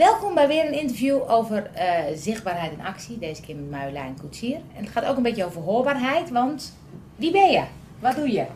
Welkom 0.00 0.34
bij 0.34 0.48
weer 0.48 0.66
een 0.66 0.80
interview 0.80 1.30
over 1.30 1.70
eh, 1.74 2.04
zichtbaarheid 2.14 2.72
en 2.72 2.84
actie. 2.84 3.18
Deze 3.18 3.42
keer 3.42 3.56
met 3.56 3.70
Marjolein 3.70 4.16
Koetsier. 4.20 4.56
En 4.76 4.84
het 4.84 4.88
gaat 4.88 5.04
ook 5.04 5.16
een 5.16 5.22
beetje 5.22 5.44
over 5.44 5.60
hoorbaarheid, 5.60 6.30
want 6.30 6.76
wie 7.16 7.32
ben 7.32 7.50
je? 7.50 7.62
Wat 7.98 8.16
doe 8.16 8.30
je? 8.32 8.46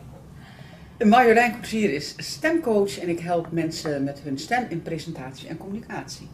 Marjolein 1.05 1.53
Koetsier 1.53 1.93
is 1.93 2.13
stemcoach 2.17 2.99
en 2.99 3.09
ik 3.09 3.19
help 3.19 3.51
mensen 3.51 4.03
met 4.03 4.19
hun 4.19 4.39
stem 4.39 4.65
in 4.69 4.81
presentatie 4.81 5.47
en 5.47 5.57
communicatie. 5.57 6.27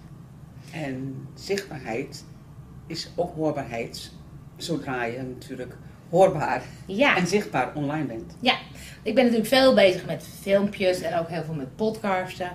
En 0.73 1.27
zichtbaarheid 1.35 2.23
is 2.87 3.11
ook 3.15 3.35
hoorbaarheid, 3.35 4.11
zodra 4.57 5.03
je 5.03 5.21
natuurlijk 5.21 5.77
hoorbaar 6.09 6.63
Ja, 6.85 7.17
en 7.17 7.27
zichtbaar 7.27 7.71
online 7.75 8.05
bent. 8.05 8.35
ja. 8.39 8.55
ik 9.03 9.15
ben 9.15 9.23
natuurlijk 9.23 9.49
veel 9.49 9.73
bezig 9.73 10.05
met 10.05 10.27
filmpjes 10.41 11.01
en 11.01 11.19
ook 11.19 11.27
heel 11.27 11.43
veel 11.43 11.53
met 11.53 11.75
podcasten. 11.75 12.51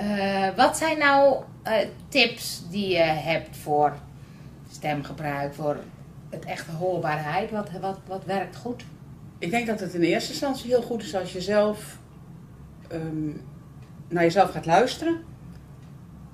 Eh, 0.00 0.56
wat 0.56 0.76
zijn 0.76 0.98
nou 0.98 1.42
eh, 1.62 1.74
tips 2.08 2.62
die 2.70 2.88
je 2.88 3.02
hebt 3.02 3.56
voor 3.56 3.96
stemgebruik, 4.70 5.54
voor 5.54 5.76
het 6.30 6.44
echte 6.44 6.70
hoorbaarheid? 6.70 7.50
Wat, 7.50 7.68
wat, 7.80 7.98
wat 8.06 8.24
werkt 8.24 8.56
goed? 8.56 8.84
Ik 9.38 9.50
denk 9.50 9.66
dat 9.66 9.80
het 9.80 9.94
in 9.94 10.02
eerste 10.02 10.30
instantie 10.30 10.70
heel 10.70 10.82
goed 10.82 11.02
is 11.02 11.14
als 11.14 11.32
je 11.32 11.40
zelf 11.40 11.98
ehm, 12.88 13.28
naar 14.08 14.22
jezelf 14.22 14.50
gaat 14.50 14.66
luisteren. 14.66 15.20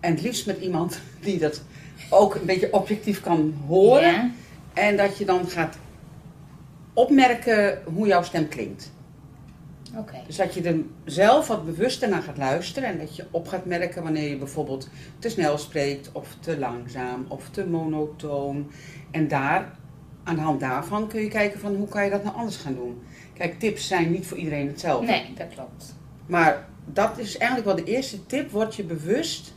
En 0.00 0.10
het 0.10 0.22
liefst 0.22 0.46
met 0.46 0.58
iemand 0.58 1.00
die 1.20 1.38
dat 1.38 1.62
ook 2.10 2.34
een 2.34 2.46
beetje 2.46 2.72
objectief 2.72 3.20
kan 3.20 3.54
horen. 3.66 4.12
Ja. 4.12 4.30
En 4.74 4.96
dat 4.96 5.18
je 5.18 5.24
dan 5.24 5.48
gaat 5.48 5.78
opmerken 6.92 7.82
hoe 7.94 8.06
jouw 8.06 8.22
stem 8.22 8.48
klinkt. 8.48 8.92
Dus 10.27 10.36
dat 10.36 10.55
je 10.55 10.62
er 10.62 10.77
zelf 11.05 11.48
wat 11.48 11.64
bewuster 11.64 12.09
naar 12.09 12.23
gaat 12.23 12.38
luisteren 12.38 12.88
en 12.88 12.98
dat 12.98 13.16
je 13.16 13.26
op 13.30 13.48
gaat 13.48 13.65
merken 13.65 14.02
wanneer 14.02 14.29
je 14.29 14.37
bijvoorbeeld 14.37 14.88
te 15.18 15.29
snel 15.29 15.59
spreekt 15.59 16.12
of 16.12 16.37
te 16.40 16.59
langzaam 16.59 17.24
of 17.29 17.48
te 17.51 17.66
monotoon. 17.66 18.70
En 19.10 19.29
daar, 19.29 19.73
aan 20.24 20.35
de 20.35 20.40
hand 20.40 20.60
daarvan 20.60 21.09
kun 21.09 21.20
je 21.20 21.29
kijken 21.29 21.60
van 21.60 21.74
hoe 21.74 21.88
kan 21.88 22.04
je 22.04 22.10
dat 22.10 22.24
nou 22.24 22.37
anders 22.37 22.57
gaan 22.57 22.74
doen. 22.74 23.02
Kijk, 23.32 23.59
tips 23.59 23.88
zijn 23.88 24.10
niet 24.10 24.26
voor 24.26 24.37
iedereen 24.37 24.66
hetzelfde. 24.66 25.07
Nee, 25.07 25.32
dat 25.37 25.48
klopt. 25.54 25.95
Maar 26.26 26.66
dat 26.85 27.18
is 27.18 27.37
eigenlijk 27.37 27.76
wel 27.76 27.85
de 27.85 27.92
eerste 27.92 28.26
tip. 28.26 28.51
Word 28.51 28.74
je 28.74 28.85
bewust 28.85 29.54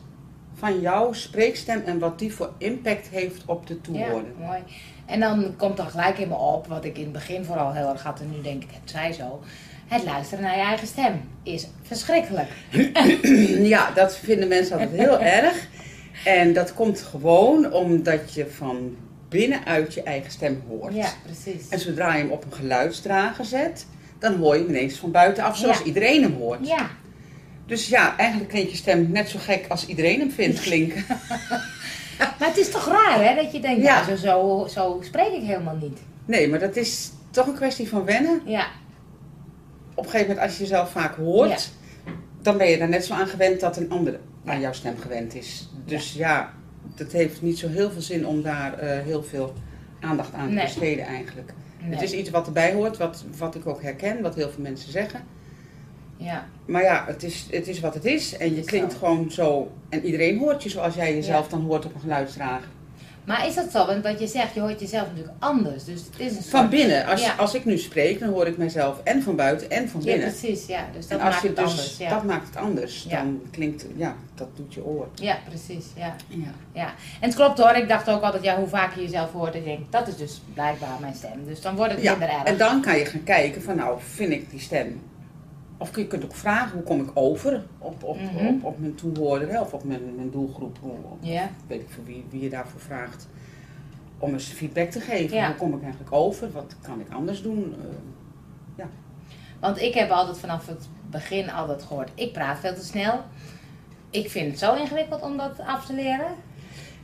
van 0.54 0.80
jouw 0.80 1.12
spreekstem 1.12 1.82
en 1.84 1.98
wat 1.98 2.18
die 2.18 2.34
voor 2.34 2.52
impact 2.58 3.08
heeft 3.08 3.44
op 3.44 3.66
de 3.66 3.80
toehoorder. 3.80 4.32
Ja, 4.38 4.46
mooi. 4.46 4.62
En 5.06 5.20
dan 5.20 5.54
komt 5.56 5.78
er 5.78 5.84
gelijk 5.84 6.18
in 6.18 6.28
me 6.28 6.34
op, 6.34 6.66
wat 6.66 6.84
ik 6.84 6.96
in 6.96 7.02
het 7.02 7.12
begin 7.12 7.44
vooral 7.44 7.72
heel 7.72 7.88
erg 7.88 8.02
had 8.02 8.20
en 8.20 8.30
nu 8.30 8.42
denk 8.42 8.62
ik, 8.62 8.70
het 8.80 8.90
zij 8.90 9.12
zo. 9.12 9.40
Het 9.90 10.04
luisteren 10.04 10.44
naar 10.44 10.56
je 10.56 10.62
eigen 10.62 10.86
stem 10.86 11.20
is 11.42 11.66
verschrikkelijk. 11.82 12.48
Ja, 13.74 13.90
dat 13.94 14.16
vinden 14.16 14.48
mensen 14.48 14.72
altijd 14.78 15.00
heel 15.00 15.20
erg. 15.42 15.66
En 16.24 16.52
dat 16.52 16.74
komt 16.74 17.00
gewoon 17.00 17.72
omdat 17.72 18.34
je 18.34 18.46
van 18.50 18.96
binnenuit 19.28 19.94
je 19.94 20.02
eigen 20.02 20.30
stem 20.30 20.62
hoort. 20.68 20.94
Ja, 20.94 21.08
precies. 21.24 21.68
En 21.68 21.78
zodra 21.80 22.14
je 22.14 22.22
hem 22.22 22.30
op 22.30 22.44
een 22.44 22.52
geluidsdrager 22.52 23.44
zet, 23.44 23.86
dan 24.18 24.36
hoor 24.36 24.54
je 24.54 24.60
hem 24.60 24.68
ineens 24.70 24.94
van 24.98 25.10
buitenaf 25.10 25.56
zoals 25.56 25.78
Ja. 25.78 25.84
iedereen 25.84 26.22
hem 26.22 26.34
hoort. 26.34 26.66
Ja, 26.68 26.90
Dus 27.66 27.88
ja, 27.88 28.16
eigenlijk 28.16 28.50
klinkt 28.50 28.70
je 28.70 28.76
stem 28.76 29.10
net 29.10 29.28
zo 29.28 29.38
gek 29.42 29.64
als 29.68 29.86
iedereen 29.86 30.20
hem 30.20 30.30
vindt 30.30 30.60
klinken. 30.66 31.04
maar 32.18 32.48
het 32.48 32.56
is 32.56 32.70
toch 32.70 32.86
raar 32.88 33.24
hè, 33.24 33.34
dat 33.42 33.52
je 33.52 33.60
denkt, 33.60 33.82
Ja. 33.82 33.98
ja. 33.98 34.04
zo, 34.04 34.16
zo, 34.16 34.66
zo 34.70 35.00
spreek 35.04 35.32
ik 35.32 35.42
helemaal 35.42 35.76
niet. 35.80 35.98
Nee, 36.24 36.48
maar 36.48 36.58
dat 36.58 36.76
is 36.76 37.10
toch 37.30 37.46
een 37.46 37.54
kwestie 37.54 37.88
van 37.88 38.04
wennen. 38.04 38.40
Ja, 38.44 38.66
Op 40.00 40.06
een 40.06 40.10
gegeven 40.12 40.34
moment, 40.34 40.46
als 40.50 40.56
je 40.58 40.62
jezelf 40.64 40.90
vaak 40.90 41.14
hoort, 41.14 41.70
dan 42.42 42.56
ben 42.58 42.66
je 42.70 42.76
er 42.76 42.88
net 42.88 43.04
zo 43.04 43.14
aan 43.14 43.26
gewend 43.26 43.60
dat 43.60 43.76
een 43.76 43.90
ander 43.90 44.18
Ja. 44.44 44.52
aan 44.52 44.60
jouw 44.60 44.72
stem 44.72 44.98
gewend 44.98 45.34
is. 45.34 45.68
Dus 45.84 46.12
ja, 46.12 46.52
het 46.94 47.12
heeft 47.12 47.42
niet 47.42 47.58
zo 47.58 47.68
heel 47.68 47.90
veel 47.90 48.00
zin 48.00 48.26
om 48.26 48.42
daar 48.42 48.78
eh, 48.78 49.02
heel 49.04 49.22
veel 49.22 49.52
aandacht 50.00 50.32
aan 50.34 50.48
te 50.48 50.54
besteden 50.54 51.04
eigenlijk. 51.04 51.52
nee. 51.82 51.90
Het 51.90 52.02
is 52.02 52.12
iets 52.12 52.30
wat 52.30 52.46
erbij 52.46 52.72
hoort, 52.72 52.96
wat, 52.96 53.24
wat 53.38 53.54
ik 53.54 53.66
ook 53.66 53.82
herken, 53.82 54.22
wat 54.22 54.34
heel 54.34 54.50
veel 54.50 54.62
mensen 54.62 54.92
zeggen. 54.92 55.20
ja. 56.16 56.46
Maar 56.66 56.82
ja, 56.82 57.04
het 57.06 57.22
is, 57.22 57.46
het 57.50 57.68
is 57.68 57.80
wat 57.80 57.94
het 57.94 58.04
is. 58.04 58.36
En 58.36 58.54
je 58.54 58.62
klinkt 58.62 58.94
gewoon 58.94 59.30
zo. 59.30 59.72
En 59.88 60.04
iedereen 60.04 60.38
hoort 60.38 60.62
je 60.62 60.68
zoals 60.68 60.94
jij 60.94 61.14
jezelf 61.14 61.48
dan 61.48 61.60
hoort 61.60 61.84
op 61.84 61.94
een 61.94 62.00
geluidsdrager. 62.00 62.68
Maar 63.24 63.46
is 63.46 63.54
dat 63.54 63.70
zo? 63.70 63.86
Want 63.86 64.02
wat 64.02 64.20
je 64.20 64.26
zegt, 64.26 64.54
je 64.54 64.60
hoort 64.60 64.80
jezelf 64.80 65.06
natuurlijk 65.08 65.34
anders. 65.38 65.84
Dus 65.84 66.00
het 66.00 66.14
is 66.16 66.26
een 66.36 66.42
soort... 66.42 66.46
Van 66.46 66.68
binnen, 66.68 67.06
als, 67.06 67.20
Ja. 67.24 67.34
als 67.34 67.54
ik 67.54 67.64
nu 67.64 67.78
spreek, 67.78 68.20
dan 68.20 68.28
hoor 68.28 68.46
ik 68.46 68.56
mezelf 68.56 69.00
en 69.04 69.22
van 69.22 69.36
buiten 69.36 69.70
en 69.70 69.88
van 69.88 70.00
Ja, 70.00 70.06
binnen. 70.06 70.28
precies. 70.28 70.66
Ja, 70.66 70.84
dus 70.96 71.08
dat 71.08 71.20
maakt 71.20 71.42
het 71.42 71.56
dus, 71.56 71.64
anders. 71.64 71.96
Ja. 71.98 72.08
dat 72.10 72.24
maakt 72.24 72.46
het 72.46 72.56
anders. 72.56 73.06
Ja. 73.08 73.22
Dan 73.22 73.40
klinkt, 73.50 73.86
ja, 73.96 74.14
dat 74.34 74.48
doet 74.56 74.74
je 74.74 74.84
oor. 74.84 75.08
ja, 75.14 75.38
precies. 75.48 75.84
Ja. 75.96 76.16
Ja. 76.28 76.52
Ja, 76.72 76.86
en 77.20 77.26
het 77.28 77.34
klopt 77.34 77.58
hoor. 77.58 77.74
Ik 77.74 77.88
dacht 77.88 78.08
ook 78.10 78.22
altijd, 78.22 78.42
ja, 78.42 78.56
hoe 78.56 78.68
vaak 78.68 78.94
je 78.94 79.00
jezelf 79.02 79.32
hoort. 79.32 79.54
Ik 79.54 79.64
denk, 79.64 79.92
dat 79.92 80.08
is 80.08 80.16
dus 80.16 80.40
blijkbaar 80.54 80.96
mijn 81.00 81.14
stem. 81.14 81.44
Dus 81.46 81.60
dan 81.60 81.76
wordt 81.76 81.92
het 81.92 82.02
Ja, 82.02 82.10
minder 82.10 82.28
erg. 82.28 82.42
en 82.42 82.56
dan 82.56 82.80
kan 82.80 82.98
je 82.98 83.04
gaan 83.04 83.24
kijken 83.24 83.62
van 83.62 83.76
nou, 83.76 83.98
vind 84.14 84.32
ik 84.32 84.50
die 84.50 84.60
stem. 84.60 85.00
Of 85.80 85.96
je 85.96 86.06
kunt 86.06 86.24
ook 86.24 86.34
vragen, 86.34 86.72
hoe 86.72 86.82
kom 86.82 87.00
ik 87.00 87.10
over 87.14 87.62
op, 87.78 88.02
op, 88.04 88.16
Mhm. 88.20 88.46
op, 88.46 88.64
op 88.64 88.78
mijn 88.78 88.94
toehoorder 88.94 89.60
of 89.60 89.72
op 89.72 89.84
mijn, 89.84 90.14
mijn 90.16 90.30
doelgroep. 90.30 90.78
Hoe, 90.80 90.92
Ja, 91.20 91.50
weet 91.66 91.80
ik 91.80 91.88
voor 91.90 92.04
wie, 92.04 92.24
wie 92.30 92.42
je 92.42 92.48
daarvoor 92.48 92.80
vraagt. 92.80 93.28
Om 94.18 94.32
eens 94.32 94.44
feedback 94.44 94.90
te 94.90 95.00
geven. 95.00 95.36
Ja. 95.36 95.46
Hoe 95.46 95.54
kom 95.56 95.74
ik 95.74 95.82
eigenlijk 95.82 96.12
over? 96.12 96.52
Wat 96.52 96.74
kan 96.82 97.00
ik 97.00 97.12
anders 97.12 97.42
doen? 97.42 97.74
Eh, 98.78 98.84
want 99.60 99.80
ik 99.80 99.94
heb 99.94 100.10
altijd 100.10 100.38
vanaf 100.38 100.66
het 100.66 100.88
begin 101.10 101.50
altijd 101.50 101.82
gehoord, 101.82 102.10
ik 102.14 102.32
praat 102.32 102.58
veel 102.58 102.74
te 102.74 102.84
snel. 102.84 103.20
Ik 104.10 104.30
vind 104.30 104.50
het 104.50 104.58
zo 104.58 104.74
ingewikkeld 104.74 105.22
om 105.22 105.36
dat 105.36 105.52
af 105.66 105.86
te 105.86 105.94
leren. 105.94 106.26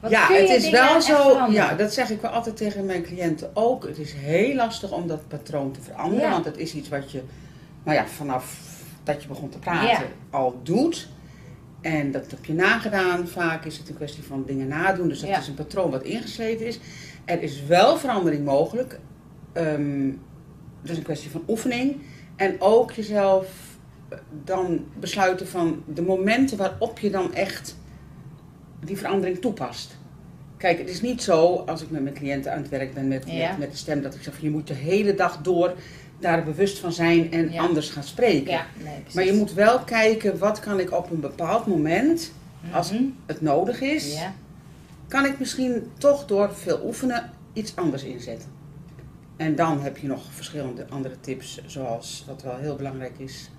Wat 0.00 0.10
ja, 0.10 0.26
het 0.32 0.48
is 0.48 0.70
wel 0.70 1.00
zo. 1.00 1.46
Ja, 1.50 1.74
dat 1.74 1.92
zeg 1.92 2.10
ik 2.10 2.20
wel 2.20 2.30
altijd 2.30 2.56
tegen 2.56 2.86
mijn 2.86 3.02
cliënten 3.02 3.50
ook. 3.54 3.84
Het 3.86 3.98
is 3.98 4.12
heel 4.12 4.54
lastig 4.54 4.92
om 4.92 5.06
dat 5.06 5.28
patroon 5.28 5.72
te 5.72 5.80
veranderen. 5.80 6.24
Ja. 6.24 6.30
Want 6.30 6.44
het 6.44 6.56
is 6.56 6.74
iets 6.74 6.88
wat 6.88 7.10
je, 7.10 7.22
nou 7.86 7.98
ja, 7.98 8.06
vanaf 8.06 8.60
dat 9.04 9.22
je 9.22 9.28
begon 9.28 9.48
te 9.48 9.58
praten 9.58 9.88
Ja. 9.88 10.02
al 10.30 10.60
doet. 10.62 11.08
En 11.80 12.10
dat 12.10 12.30
heb 12.30 12.44
je 12.44 12.52
nagedaan. 12.52 13.28
Vaak 13.28 13.64
is 13.64 13.78
het 13.78 13.88
een 13.88 13.94
kwestie 13.96 14.22
van 14.22 14.44
dingen 14.46 14.68
nadoen. 14.68 15.08
Dus 15.08 15.20
dat 15.20 15.28
Ja. 15.28 15.38
is 15.38 15.48
een 15.48 15.54
patroon 15.54 15.90
wat 15.90 16.02
ingesleten 16.02 16.66
is. 16.66 16.78
Er 17.24 17.42
is 17.42 17.62
wel 17.64 17.96
verandering 17.96 18.44
mogelijk. 18.44 19.00
Ehm 19.52 20.10
het 20.82 20.90
is 20.90 20.96
een 20.96 21.02
kwestie 21.04 21.30
van 21.30 21.42
oefening. 21.48 21.96
En 22.36 22.56
ook 22.60 22.92
jezelf 22.92 23.46
eh, 24.08 24.18
dan 24.44 24.84
besluiten 24.98 25.48
van 25.48 25.82
de 25.86 26.02
momenten 26.02 26.56
waarop 26.58 26.98
je 26.98 27.10
dan 27.10 27.34
echt 27.34 27.76
die 28.84 28.96
verandering 28.96 29.38
toepast. 29.40 29.96
Kijk, 30.56 30.78
het 30.78 30.88
is 30.88 31.00
niet 31.02 31.22
zo 31.22 31.54
als 31.56 31.82
ik 31.82 31.90
met 31.90 32.02
mijn 32.02 32.14
cliënten 32.14 32.52
aan 32.52 32.58
het 32.58 32.68
werk 32.68 32.94
ben 32.94 33.08
met, 33.08 33.24
Ja. 33.26 33.48
met, 33.50 33.58
met 33.58 33.70
de 33.70 33.76
stem, 33.76 34.02
dat 34.02 34.14
ik 34.14 34.22
zeg 34.22 34.34
van 34.34 34.44
je 34.44 34.50
moet 34.50 34.66
de 34.66 34.74
hele 34.74 35.14
dag 35.14 35.38
door 35.42 35.74
daar 36.20 36.44
bewust 36.44 36.78
van 36.78 36.92
zijn 36.92 37.32
en 37.32 37.52
Ja. 37.52 37.62
anders 37.62 37.88
gaan 37.90 38.02
spreken. 38.04 38.50
Ja, 38.50 38.66
nee, 38.82 38.94
precies. 38.94 39.14
Maar 39.14 39.24
je 39.24 39.32
moet 39.32 39.52
wel 39.52 39.78
kijken 39.78 40.38
wat 40.38 40.60
kan 40.60 40.80
ik 40.80 40.92
op 40.92 41.10
een 41.10 41.20
bepaald 41.20 41.66
moment, 41.66 42.32
als 42.72 42.92
Mhm. 42.92 43.02
het 43.26 43.40
nodig 43.40 43.80
is, 43.80 44.14
Ja, 44.14 44.32
kan 45.08 45.24
ik 45.24 45.38
misschien 45.38 45.90
toch 45.98 46.26
door 46.26 46.50
veel 46.54 46.80
oefenen 46.84 47.30
iets 47.52 47.76
anders 47.76 48.02
inzetten. 48.04 48.48
En 49.36 49.54
dan 49.54 49.80
heb 49.80 49.96
je 49.98 50.06
nog 50.06 50.22
verschillende 50.30 50.86
andere 50.88 51.14
tips, 51.20 51.60
zoals 51.66 52.24
wat 52.26 52.42
wel 52.42 52.56
heel 52.56 52.76
belangrijk 52.76 53.12
is, 53.16 53.50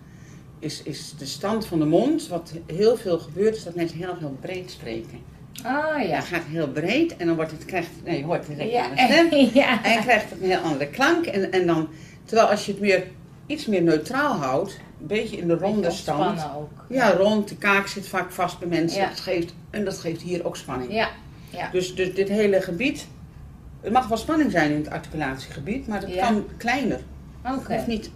is, 0.60 0.84
is 0.84 1.14
de 1.18 1.26
stand 1.26 1.66
van 1.66 1.80
de 1.80 1.86
mond. 1.86 2.28
Wat 2.28 2.54
heel 2.66 2.98
veel 2.98 3.20
gebeurt 3.20 3.56
is 3.56 3.64
dat 3.64 3.76
mensen 3.76 3.98
heel, 3.98 4.16
heel 4.20 4.38
breed 4.42 4.72
spreken. 4.72 5.20
Oh 5.66 6.02
Ja. 6.08 6.16
Het 6.16 6.26
gaat 6.26 6.44
heel 6.50 6.68
breed 6.68 7.18
en 7.18 7.26
dan 7.28 7.36
wordt 7.36 7.52
het, 7.52 7.66
krijgt, 7.66 7.90
nee, 8.04 8.18
je 8.18 8.24
hoort 8.24 8.48
het 8.48 8.70
Ja. 8.72 8.86
stem. 8.98 9.28
ja. 9.62 9.84
En 9.84 9.92
je 9.92 10.00
krijgt 10.00 10.32
een 10.32 10.38
heel 10.50 10.60
andere 10.60 10.90
klank. 10.90 11.26
En, 11.26 11.52
en 11.52 11.68
dan, 11.68 11.88
terwijl 12.28 12.48
als 12.50 12.66
je 12.66 12.72
het 12.72 12.82
meer, 12.82 13.04
iets 13.46 13.66
meer 13.66 13.82
neutraal 13.82 14.34
houdt, 14.34 14.80
een 15.02 15.08
beetje 15.08 15.38
in 15.38 15.48
de 15.48 15.56
ronde 15.58 15.92
stand. 15.92 16.46
ook. 16.56 16.86
Ja, 16.90 17.12
rond, 17.12 17.48
de 17.50 17.56
kaak 17.56 17.88
zit 17.88 18.08
vaak 18.08 18.32
vast 18.32 18.60
bij 18.60 18.68
mensen. 18.68 19.02
Ja. 19.02 19.08
Dat 19.10 19.20
geeft, 19.20 19.54
en 19.70 19.86
dat 19.86 19.98
geeft 20.00 20.22
hier 20.22 20.46
ook 20.46 20.56
spanning. 20.56 20.94
Ja, 20.94 21.10
ja. 21.50 21.70
Dus, 21.72 21.96
dus 21.96 22.14
dit 22.14 22.30
hele 22.30 22.62
gebied, 22.62 23.08
het 23.82 23.94
mag 23.94 24.08
wel 24.08 24.18
spanning 24.18 24.52
zijn 24.52 24.72
in 24.72 24.78
het 24.78 24.90
articulatiegebied, 24.90 25.88
maar 25.88 26.02
het 26.02 26.14
Ja. 26.14 26.26
kan 26.26 26.46
kleiner. 26.58 27.00
Oké. 27.46 27.54
Het 27.54 27.68
hoeft 27.68 27.88
niet 27.88 28.12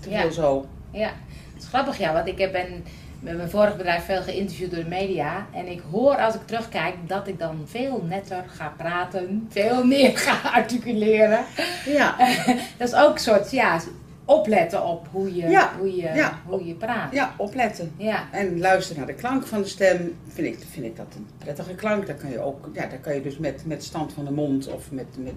te 0.00 0.10
veel 0.10 0.32
zo. 0.32 0.66
Ja, 0.90 1.10
het 1.54 1.62
is 1.62 1.68
grappig 1.68 1.98
ja, 1.98 2.12
want 2.12 2.26
ik 2.26 2.38
heb 2.38 2.52
ben 2.52 2.84
met 3.20 3.36
mijn 3.36 3.50
vorige 3.50 3.76
bedrijf 3.76 4.04
veel 4.04 4.22
geïnterviewd 4.22 4.70
door 4.70 4.82
de 4.82 4.88
media. 4.88 5.46
En 5.54 5.66
ik 5.66 5.82
hoor 5.90 6.16
als 6.16 6.34
ik 6.34 6.40
terugkijk 6.46 6.94
dat 7.06 7.28
ik 7.28 7.38
dan 7.38 7.56
veel 7.64 8.04
netter 8.08 8.44
ga 8.46 8.72
praten, 8.76 9.46
veel 9.50 9.84
meer 9.84 10.18
ga 10.26 10.50
articuleren. 10.50 11.44
Ja, 11.86 12.16
Dat 12.78 12.88
is 12.88 12.94
ook 12.94 13.12
een 13.12 13.18
soort, 13.20 13.50
ja, 13.50 13.80
opletten 14.24 14.84
op 14.86 15.06
hoe 15.10 15.34
je, 15.36 15.48
Ja, 15.48 15.70
hoe 15.78 15.96
je, 15.96 16.02
ja. 16.14 16.38
hoe 16.46 16.66
je 16.66 16.74
praat. 16.74 17.12
ja, 17.12 17.34
opletten. 17.36 17.92
Ja, 17.96 18.24
En 18.32 18.58
luister 18.58 18.96
naar 18.96 19.06
de 19.06 19.14
klank 19.14 19.46
van 19.46 19.60
de 19.62 19.68
stem. 19.68 20.14
Vind 20.28 20.46
ik, 20.46 20.66
vind 20.70 20.86
ik 20.86 20.96
dat 20.96 21.06
een 21.16 21.26
prettige 21.38 21.74
klank. 21.74 22.06
Daar 22.06 22.16
kan 22.16 22.30
je 22.30 22.40
ook, 22.40 22.68
ja, 22.72 22.86
daar 22.86 22.98
kan 22.98 23.14
je 23.14 23.22
dus 23.22 23.38
met, 23.38 23.62
met 23.66 23.84
stand 23.84 24.12
van 24.12 24.24
de 24.24 24.30
mond 24.30 24.72
of 24.72 24.90
met, 24.90 25.06
met, 25.18 25.32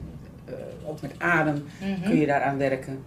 eh, 0.46 0.54
ook 0.90 1.02
met 1.02 1.12
adem 1.18 1.66
Mhm. 1.82 2.02
kun 2.10 2.20
je 2.20 2.26
daaraan 2.26 2.58
werken. 2.58 3.04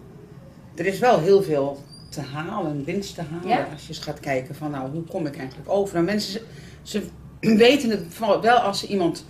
Er 0.75 0.85
is 0.85 0.99
wel 0.99 1.19
heel 1.19 1.43
veel 1.43 1.83
te 2.13 2.21
halen, 2.21 2.83
winst 2.83 3.15
te 3.15 3.21
halen. 3.31 3.47
Ja? 3.47 3.67
Als 3.73 3.81
je 3.81 3.87
eens 3.87 3.99
gaat 3.99 4.19
kijken 4.19 4.55
van 4.55 4.71
nou, 4.71 4.91
hoe 4.91 5.03
kom 5.03 5.25
ik 5.25 5.37
eigenlijk 5.37 5.69
over? 5.69 5.93
Nou, 5.93 6.05
mensen, 6.05 6.31
ze, 6.31 6.41
ze 6.81 7.55
weten 7.57 7.89
het 7.89 8.19
wel 8.41 8.57
als 8.57 8.79
ze 8.79 8.87
iemand 8.87 9.25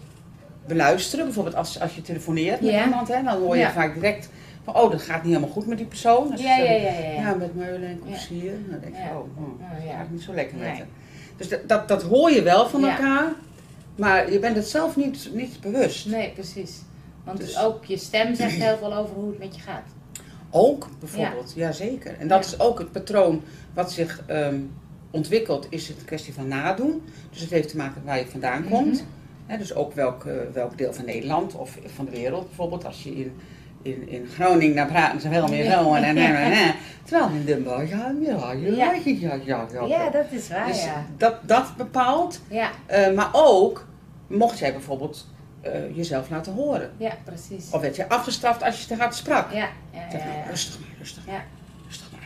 beluisteren. 0.68 1.26
Bijvoorbeeld 1.26 1.56
als, 1.56 1.80
als 1.80 1.96
je 1.96 2.02
telefoneert 2.02 2.62
met 2.62 2.72
Ja. 2.72 2.84
iemand, 2.84 3.08
hè, 3.08 3.24
dan 3.24 3.38
hoor 3.42 3.56
je 3.56 3.62
Ja. 3.62 3.72
vaak 3.72 3.94
direct 3.94 4.30
van, 4.64 4.76
oh, 4.76 4.92
dat 4.92 5.02
gaat 5.02 5.24
niet 5.24 5.34
helemaal 5.34 5.54
goed 5.54 5.68
met 5.68 5.78
die 5.78 5.88
persoon. 5.88 6.38
Ze 6.38 6.44
Ja, 6.44 6.58
ja, 6.58 6.66
zeggen, 6.66 7.04
ja, 7.04 7.10
ja. 7.10 7.22
ja. 7.30 7.34
Met 7.36 7.56
meulen 7.56 7.90
en 7.90 8.00
koetsier. 8.00 8.54
Dan 8.70 8.80
denk 8.80 8.96
je, 8.96 9.02
oh, 9.02 9.38
hm, 9.38 9.44
Oh, 9.44 9.60
dat 9.80 9.88
ja. 9.88 9.98
gaat 9.98 10.10
niet 10.10 10.22
zo 10.22 10.34
lekker 10.34 10.58
met 10.58 10.68
Nee. 10.68 10.84
Dus 11.38 11.50
dat, 11.50 11.68
dat, 11.70 11.88
dat 11.88 12.04
hoor 12.04 12.32
je 12.32 12.42
wel 12.42 12.70
van 12.70 12.86
elkaar, 12.90 13.32
maar 13.96 14.32
je 14.32 14.40
bent 14.40 14.56
het 14.56 14.68
zelf 14.68 14.96
niet, 14.96 15.30
niet 15.34 15.62
bewust. 15.62 16.06
Nee, 16.08 16.30
precies. 16.30 16.82
Want 17.24 17.38
Dus- 17.40 17.60
ook 17.60 17.86
je 17.86 17.98
stem 17.98 18.36
zegt 18.36 18.52
heel 18.52 18.78
veel 18.78 18.94
over 18.96 19.16
hoe 19.16 19.30
het 19.30 19.40
met 19.40 19.56
je 19.56 19.62
gaat. 19.62 19.84
Ook 20.56 20.88
bijvoorbeeld, 21.00 21.54
ja. 21.56 21.72
zeker. 21.72 22.16
En 22.20 22.28
dat 22.28 22.46
Ja. 22.46 22.52
is 22.52 22.60
ook 22.60 22.80
het 22.80 22.92
patroon 22.92 23.42
wat 23.74 23.92
zich 23.92 24.24
ehm, 24.28 24.60
ontwikkelt, 25.12 25.68
is 25.70 25.88
het 25.88 25.98
een 26.00 26.06
kwestie 26.06 26.34
van 26.34 26.48
nadoen. 26.48 27.02
Dus 27.32 27.42
het 27.42 27.50
heeft 27.50 27.70
te 27.70 27.78
maken 27.78 27.94
met 27.96 28.04
waar 28.06 28.20
je 28.20 28.26
vandaan 28.28 28.64
komt. 28.70 28.94
Mhm. 28.94 29.04
Hè, 29.48 29.58
dus 29.58 29.74
ook 29.76 29.94
welk, 29.94 30.26
eh, 30.26 30.34
welk 30.54 30.78
deel 30.78 30.94
van 30.94 31.06
Nederland 31.06 31.56
of 31.56 31.78
van 31.96 32.06
de 32.06 32.12
wereld 32.12 32.48
bijvoorbeeld. 32.48 32.86
Als 32.86 33.04
je 33.04 33.16
in, 33.16 33.34
in, 33.82 34.10
in 34.10 34.28
Groningen, 34.36 34.76
dan 34.76 34.88
praten 34.88 35.22
ze 35.22 35.30
veel 35.30 35.48
meer 35.48 35.72
zo. 35.72 35.94
En, 35.94 36.04
en, 36.04 36.18
en. 36.18 36.74
Terwijl 37.06 37.30
in 37.32 37.46
Den 37.46 37.64
Bosch, 37.64 37.90
ja, 37.90 38.14
ja, 38.22 38.52
ja, 38.52 38.52
Ja. 38.52 38.70
ja, 38.94 38.94
ja, 39.06 39.34
ja, 39.46 39.66
ja. 39.74 39.86
Ja, 39.86 40.10
dat 40.10 40.26
is 40.32 40.50
waar, 40.50 40.68
Dus 40.68 40.84
ja. 40.84 41.06
dat, 41.18 41.36
dat 41.42 41.76
bepaalt. 41.78 42.40
Ja, 42.48 42.70
Eh, 42.86 43.14
maar 43.14 43.30
ook, 43.32 43.88
mocht 44.28 44.60
jij 44.60 44.72
bijvoorbeeld 44.72 45.28
eh, 45.63 45.95
jezelf 45.95 46.30
laten 46.30 46.54
horen. 46.54 46.92
ja, 46.98 47.12
precies. 47.24 47.69
Of 47.71 47.81
werd 47.81 47.95
je 47.95 48.10
afgestraft 48.10 48.63
als 48.63 48.81
je 48.81 48.88
te 48.88 48.95
hard 48.95 49.15
sprak. 49.15 49.51
Ja, 49.51 49.69
ja, 49.92 50.12
Zeg 50.12 50.21
ja. 50.21 50.27
nou, 50.27 50.50
rustig 50.50 50.80
maar, 50.80 50.89
rustig 50.98 51.25
maar. 51.25 51.36
Ja. 51.36 51.42
Rustig 51.86 52.12
maar. 52.12 52.21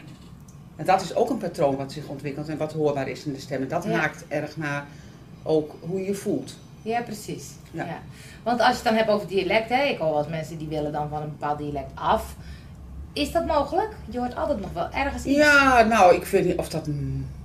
En 0.75 0.85
dat 0.85 1.01
is 1.01 1.15
ook 1.15 1.29
een 1.29 1.37
patroon 1.37 1.75
wat 1.75 1.91
zich 1.91 2.07
ontwikkelt 2.07 2.47
en 2.49 2.57
wat 2.57 2.73
hoorbaar 2.73 3.07
is 3.07 3.25
in 3.25 3.33
de 3.33 3.39
stem. 3.39 3.61
En 3.61 3.67
dat 3.67 3.85
haakt 3.85 4.23
erg 4.27 4.57
naar 4.57 4.85
ook 5.43 5.75
hoe 5.79 6.03
je 6.03 6.13
voelt. 6.13 6.57
Ja, 6.81 7.01
precies. 7.01 7.49
Ja. 7.71 7.85
Ja. 7.85 7.99
Want 8.43 8.59
als 8.59 8.69
je 8.69 8.75
het 8.75 8.83
dan 8.83 8.95
hebt 8.95 9.09
over 9.09 9.27
dialect, 9.27 9.69
hè, 9.69 9.83
ik 9.83 9.97
hoor 9.97 10.09
wel 10.09 10.17
eens 10.19 10.27
mensen 10.27 10.57
die 10.57 10.67
willen 10.67 10.91
dan 10.91 11.09
van 11.09 11.21
een 11.21 11.29
bepaald 11.29 11.57
dialect 11.57 11.91
af. 11.93 12.35
Is 13.13 13.31
dat 13.31 13.45
mogelijk? 13.45 13.89
Je 14.09 14.19
hoort 14.19 14.35
altijd 14.35 14.59
nog 14.59 14.73
wel 14.73 14.89
ergens 14.91 15.25
iets. 15.25 15.37
Ja, 15.37 15.81
nou, 15.81 16.15
ik 16.15 16.25
weet 16.25 16.45
niet 16.45 16.57
of 16.57 16.69
dat, 16.69 16.89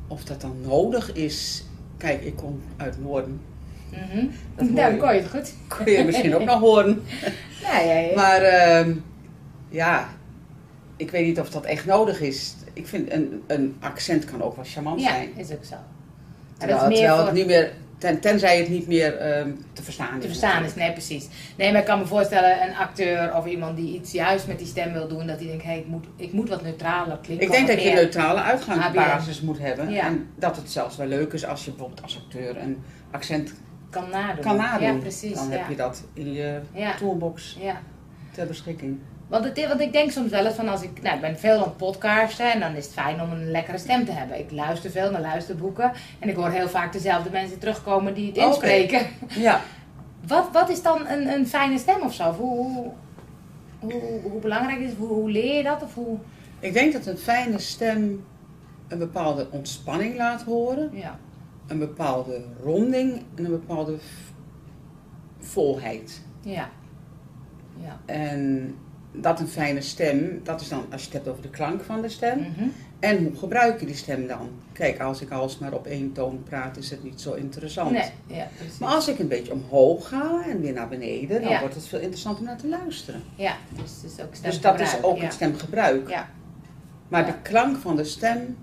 of 0.08 0.24
dat 0.24 0.40
dan 0.40 0.60
nodig 0.60 1.12
is. 1.12 1.64
Kijk, 1.96 2.22
ik 2.22 2.36
kom 2.36 2.62
uit 2.76 2.94
het 2.94 3.04
Mhm. 3.92 4.26
Dat 4.74 4.90
je. 4.92 4.96
kon 4.96 5.14
je 5.14 5.20
het 5.20 5.30
goed. 5.30 5.54
Kun 5.68 5.92
je 5.92 6.04
misschien 6.04 6.34
ook 6.34 6.44
nog 6.44 6.60
horen. 6.60 7.02
Ja, 7.62 7.80
ja, 7.90 7.98
ja. 7.98 8.14
Maar 8.14 8.42
ehm, 8.42 8.94
ja, 9.68 10.08
ik 10.96 11.10
weet 11.10 11.26
niet 11.26 11.40
of 11.40 11.50
dat 11.50 11.64
echt 11.64 11.86
nodig 11.86 12.20
is. 12.20 12.54
Ik 12.72 12.86
vind 12.86 13.12
een, 13.12 13.42
een 13.46 13.76
accent 13.80 14.24
kan 14.24 14.42
ook 14.42 14.56
wel 14.56 14.64
charmant 14.64 15.00
ja, 15.00 15.08
zijn. 15.08 15.30
is 15.36 15.52
ook 15.52 15.64
zo. 15.64 15.76
Terwijl, 16.58 16.80
dat 16.80 16.90
is 16.90 16.98
meer 16.98 17.06
terwijl 17.06 17.16
voor 17.16 17.26
het 17.26 17.34
niet 17.34 17.46
meer, 17.46 17.72
ten, 17.98 18.20
tenzij 18.20 18.58
het 18.58 18.68
niet 18.68 18.86
meer 18.86 19.16
ehm, 19.16 19.50
te 19.72 19.82
verstaan 19.82 20.16
is. 20.16 20.22
te 20.22 20.28
verstaan 20.28 20.64
is. 20.64 20.74
Nee, 20.74 20.92
precies. 20.92 21.28
Nee, 21.56 21.72
maar 21.72 21.80
ik 21.80 21.86
kan 21.86 21.98
me 21.98 22.06
voorstellen, 22.06 22.62
een 22.62 22.76
acteur 22.76 23.36
of 23.36 23.46
iemand 23.46 23.76
die 23.76 23.94
iets 23.94 24.12
juist 24.12 24.46
met 24.46 24.58
die 24.58 24.66
stem 24.66 24.92
wil 24.92 25.08
doen, 25.08 25.26
dat 25.26 25.38
die 25.38 25.48
denkt, 25.48 25.64
hé, 25.64 25.74
ik, 25.74 25.86
moet, 25.86 26.06
ik 26.16 26.32
moet 26.32 26.48
wat 26.48 26.62
neutraler 26.62 27.18
klinken. 27.22 27.46
Ik 27.46 27.52
denk 27.52 27.68
dat 27.68 27.82
je 27.82 27.88
een 27.88 27.94
neutrale 27.94 28.40
uitgangsbasis 28.40 29.40
moet 29.40 29.58
hebben. 29.58 29.90
Ja. 29.90 30.06
En 30.06 30.28
dat 30.36 30.56
het 30.56 30.70
zelfs 30.70 30.96
wel 30.96 31.06
leuk 31.06 31.32
is 31.32 31.46
als 31.46 31.64
je 31.64 31.70
bijvoorbeeld 31.70 32.02
als 32.02 32.22
acteur 32.24 32.56
een 32.56 32.82
accent 33.10 33.52
kan 33.92 34.10
nadoen. 34.10 34.42
kan 34.44 34.56
nadoen. 34.56 34.86
Ja, 34.86 34.94
precies. 34.94 35.34
Dan 35.34 35.50
ja. 35.50 35.56
heb 35.56 35.68
je 35.68 35.76
dat 35.76 36.04
in 36.12 36.32
je 36.32 36.60
Ja. 36.72 36.94
toolbox 36.96 37.56
Ja. 37.60 37.80
ter 38.30 38.46
beschikking. 38.46 38.98
Want, 39.28 39.44
het, 39.44 39.66
want 39.68 39.80
ik 39.80 39.92
denk 39.92 40.10
soms 40.10 40.30
wel 40.30 40.46
eens 40.46 40.54
van 40.54 40.68
als 40.68 40.82
ik, 40.82 41.02
nou 41.02 41.14
ik 41.14 41.20
ben 41.20 41.38
veel 41.38 41.56
aan 41.56 41.62
het 41.62 41.76
podcasten 41.76 42.52
en 42.52 42.60
dan 42.60 42.74
is 42.74 42.84
het 42.84 42.94
fijn 42.94 43.20
om 43.20 43.30
een 43.32 43.50
lekkere 43.50 43.78
stem 43.78 44.04
te 44.04 44.12
hebben. 44.12 44.38
Ik 44.38 44.50
luister 44.50 44.90
veel 44.90 45.10
naar 45.10 45.20
luisterboeken 45.20 45.92
en 46.18 46.28
ik 46.28 46.36
hoor 46.36 46.50
heel 46.50 46.68
vaak 46.68 46.92
dezelfde 46.92 47.30
mensen 47.30 47.58
terugkomen 47.58 48.14
die 48.14 48.26
het 48.26 48.36
inspreken. 48.36 49.06
Ja, 49.28 49.60
Wat, 50.26 50.48
wat 50.52 50.68
is 50.68 50.82
dan 50.82 51.06
een, 51.06 51.26
een 51.28 51.46
fijne 51.46 51.78
stem 51.78 52.00
of 52.00 52.14
zo? 52.14 52.28
Of 52.28 52.36
Hoe, 52.36 52.90
hoe, 53.80 53.92
hoe, 53.92 54.20
hoe 54.22 54.40
belangrijk 54.40 54.78
is 54.80 54.88
het? 54.88 54.98
Hoe, 54.98 55.08
hoe 55.08 55.30
leer 55.30 55.56
je 55.56 55.62
dat? 55.62 55.82
Of 55.82 55.94
hoe, 55.94 56.18
ik 56.60 56.72
denk 56.72 56.92
dat 56.92 57.06
een 57.06 57.18
fijne 57.18 57.58
stem 57.58 58.24
een 58.88 58.98
bepaalde 58.98 59.46
ontspanning 59.50 60.16
laat 60.16 60.42
horen. 60.42 60.90
ja. 60.92 61.18
Een 61.67 61.79
bepaalde 61.79 62.44
ronding 62.62 63.23
en 63.35 63.44
een 63.44 63.50
bepaalde 63.50 63.97
volheid. 65.38 66.23
Ja. 66.41 66.70
Ja. 67.81 68.00
En 68.06 68.75
dat 69.12 69.41
een 69.41 69.49
fijne 69.49 69.81
stem, 69.81 70.41
dat 70.43 70.61
is 70.61 70.69
dan 70.69 70.85
als 70.93 71.00
je 71.00 71.06
het 71.06 71.17
hebt 71.17 71.29
over 71.29 71.43
de 71.43 71.50
klank 71.50 71.82
van 71.82 72.00
de 72.03 72.09
stem. 72.09 72.38
Mhm. 72.38 72.69
En 72.99 73.25
hoe 73.25 73.37
gebruik 73.37 73.81
je 73.81 73.87
die 73.87 73.94
stem 73.94 74.26
dan? 74.26 74.50
Kijk, 74.73 75.00
als 75.00 75.20
ik 75.20 75.31
alsmaar 75.31 75.73
op 75.73 75.87
één 75.87 76.12
toon 76.12 76.43
praat, 76.43 76.76
is 76.76 76.91
het 76.91 77.05
niet 77.05 77.20
zo 77.20 77.32
interessant. 77.32 77.91
Nee, 77.91 78.11
ja, 78.26 78.49
precies. 78.56 78.79
Maar 78.79 78.94
als 78.94 79.09
ik 79.09 79.19
een 79.19 79.29
beetje 79.29 79.53
omhoog 79.53 80.09
ga 80.09 80.43
en 80.47 80.61
weer 80.61 80.73
naar 80.73 80.88
beneden, 80.88 81.41
dan 81.43 81.50
Ja. 81.50 81.61
wordt 81.61 81.75
het 81.75 81.87
veel 81.87 82.00
interessanter 82.00 82.41
om 82.43 82.49
naar 82.49 82.56
te 82.59 82.69
luisteren. 82.69 83.23
Ja, 83.35 83.56
dus 83.76 84.12
is 84.12 84.25
ook 84.25 84.43
Dus 84.43 84.61
dat 84.61 84.81
is 84.81 85.03
ook 85.03 85.17
ja. 85.17 85.23
het 85.23 85.32
stemgebruik. 85.32 86.09
Ja. 86.09 86.29
Maar 87.09 87.26
de 87.26 87.35
klank 87.43 87.76
van 87.76 87.97
de 87.97 88.05
stem, 88.05 88.56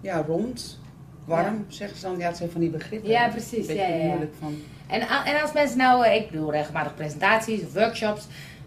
ja, 0.00 0.22
rond, 0.22 0.78
warm, 1.24 1.64
zeggen 1.68 1.98
ze 1.98 2.02
dan. 2.06 2.18
Ja, 2.18 2.26
het 2.26 2.36
zijn 2.36 2.50
van 2.50 2.60
die 2.60 2.70
begrippen. 2.70 3.10
Ja, 3.10 3.28
precies. 3.28 3.66
Ja, 3.66 3.86
ja, 3.86 4.06
moeilijk 4.06 4.34
van. 4.40 4.56
En, 4.86 5.00
en 5.00 5.42
als 5.42 5.52
mensen 5.52 5.78
nou, 5.78 6.04
eh, 6.06 6.14
ik 6.16 6.30
bedoel 6.30 6.50
regelmatig 6.50 6.94
presentaties 6.94 7.62
of 7.62 7.72
workshops, 7.72 8.26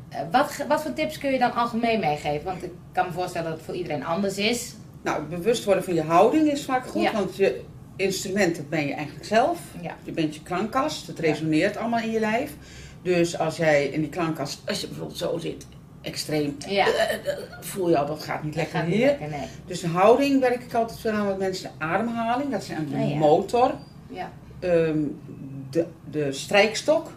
eh, 0.10 0.20
wat, 0.32 0.66
wat 0.68 0.82
voor 0.82 0.94
tips 0.94 1.18
kun 1.18 1.32
je 1.32 1.40
dan 1.40 1.54
algemeen 1.54 2.00
meegeven? 2.00 2.46
Want 2.46 2.64
ik 2.64 2.72
kan 2.92 3.06
me 3.06 3.12
voorstellen 3.12 3.48
dat 3.48 3.58
het 3.58 3.66
voor 3.66 3.76
iedereen 3.76 4.06
anders 4.06 4.38
is. 4.38 4.76
Nou, 5.02 5.24
bewust 5.24 5.64
worden 5.64 5.84
van 5.84 5.94
je 5.94 6.02
houding 6.02 6.52
is 6.52 6.66
vaak 6.66 6.88
goed, 6.88 7.02
Ja. 7.02 7.12
want 7.12 7.36
je 7.36 7.62
instrument, 7.96 8.56
dat 8.56 8.70
ben 8.70 8.88
je 8.88 8.94
eigenlijk 8.94 9.26
zelf. 9.26 9.60
Ja. 9.82 9.96
Je 10.04 10.12
bent 10.12 10.36
je 10.36 10.42
klankkast, 10.42 11.08
het 11.08 11.20
resoneert 11.20 11.78
allemaal 11.78 12.00
in 12.00 12.12
je 12.12 12.20
lijf. 12.20 12.52
Dus 13.02 13.40
als 13.40 13.58
jij 13.58 13.86
in 13.86 14.02
die 14.02 14.10
klankkast, 14.10 14.62
als 14.66 14.82
je 14.82 14.88
bijvoorbeeld 14.88 15.18
zo 15.18 15.38
zit, 15.38 15.68
extreem, 16.06 16.58
Ja, 16.68 16.86
voel 17.62 17.90
je 17.90 17.98
al, 17.98 18.06
dat 18.06 18.24
gaat 18.24 18.44
niet 18.44 18.56
lekker 18.56 18.80
gaat 18.80 18.88
niet 18.88 18.96
hier. 18.96 19.06
lekker, 19.06 19.30
nee. 19.30 19.48
Dus 19.66 19.80
de 19.80 19.88
houding 19.88 20.40
werk 20.40 20.64
ik 20.64 20.74
altijd 20.74 21.00
veel 21.00 21.12
aan 21.12 21.28
met 21.28 21.38
mensen. 21.38 21.72
De 21.78 21.86
ademhaling, 21.86 22.52
dat 22.52 22.62
is 22.62 22.68
de 22.68 22.98
ja. 23.08 23.16
motor. 23.18 23.74
Ja. 24.10 24.30
Ehm, 24.60 25.00
de, 25.70 25.86
de 26.12 26.32
strijkstok 26.32 27.12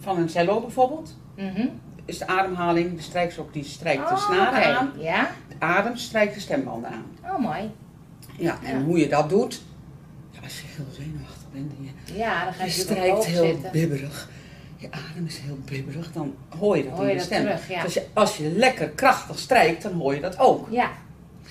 van 0.00 0.18
een 0.18 0.28
cello 0.28 0.60
bijvoorbeeld. 0.60 1.16
Mhm. 1.36 1.66
Is 2.04 2.18
de 2.18 2.26
ademhaling, 2.26 2.96
de 2.96 3.02
strijkstok 3.02 3.52
die 3.52 3.64
strijkt 3.64 4.08
de 4.08 4.14
Oh, 4.14 4.26
snaren 4.30 4.76
aan. 4.78 4.92
Ja? 4.98 5.30
De 5.48 5.54
adem 5.58 5.96
strijkt 5.96 6.34
de 6.34 6.40
stembanden 6.40 6.90
aan. 6.90 7.04
Oh, 7.32 7.38
mooi. 7.38 7.70
Ja, 8.36 8.58
en 8.64 8.82
hoe 8.84 8.98
je 8.98 9.08
dat 9.08 9.28
doet. 9.28 9.62
Ja, 10.30 10.40
als 10.42 10.60
je 10.60 10.66
heel 10.76 10.84
zenuwachtig 10.92 11.44
bent 11.52 11.72
en 11.78 11.84
je, 12.06 12.18
Ja, 12.18 12.44
dan 12.44 12.52
ga 12.52 12.64
je 12.64 12.70
strijkt 12.70 13.24
heel 13.24 13.44
zitten. 13.44 13.70
bibberig. 13.72 14.28
Je 14.80 14.88
adem 14.90 15.26
is 15.26 15.38
heel 15.38 15.58
bibberig, 15.64 16.12
dan 16.12 16.34
hoor 16.58 16.76
je 16.76 16.82
dat 16.84 16.92
Hoor 16.92 17.08
in 17.08 17.14
je 17.14 17.20
stem. 17.20 17.42
terug, 17.42 17.68
ja. 17.68 17.82
Dus 17.82 17.94
je, 17.94 18.06
als 18.12 18.36
je 18.36 18.48
lekker 18.56 18.88
krachtig 18.88 19.38
strijkt, 19.38 19.82
dan 19.82 19.92
hoor 19.92 20.14
je 20.14 20.20
dat 20.20 20.38
ook. 20.38 20.66
Ja, 20.70 20.90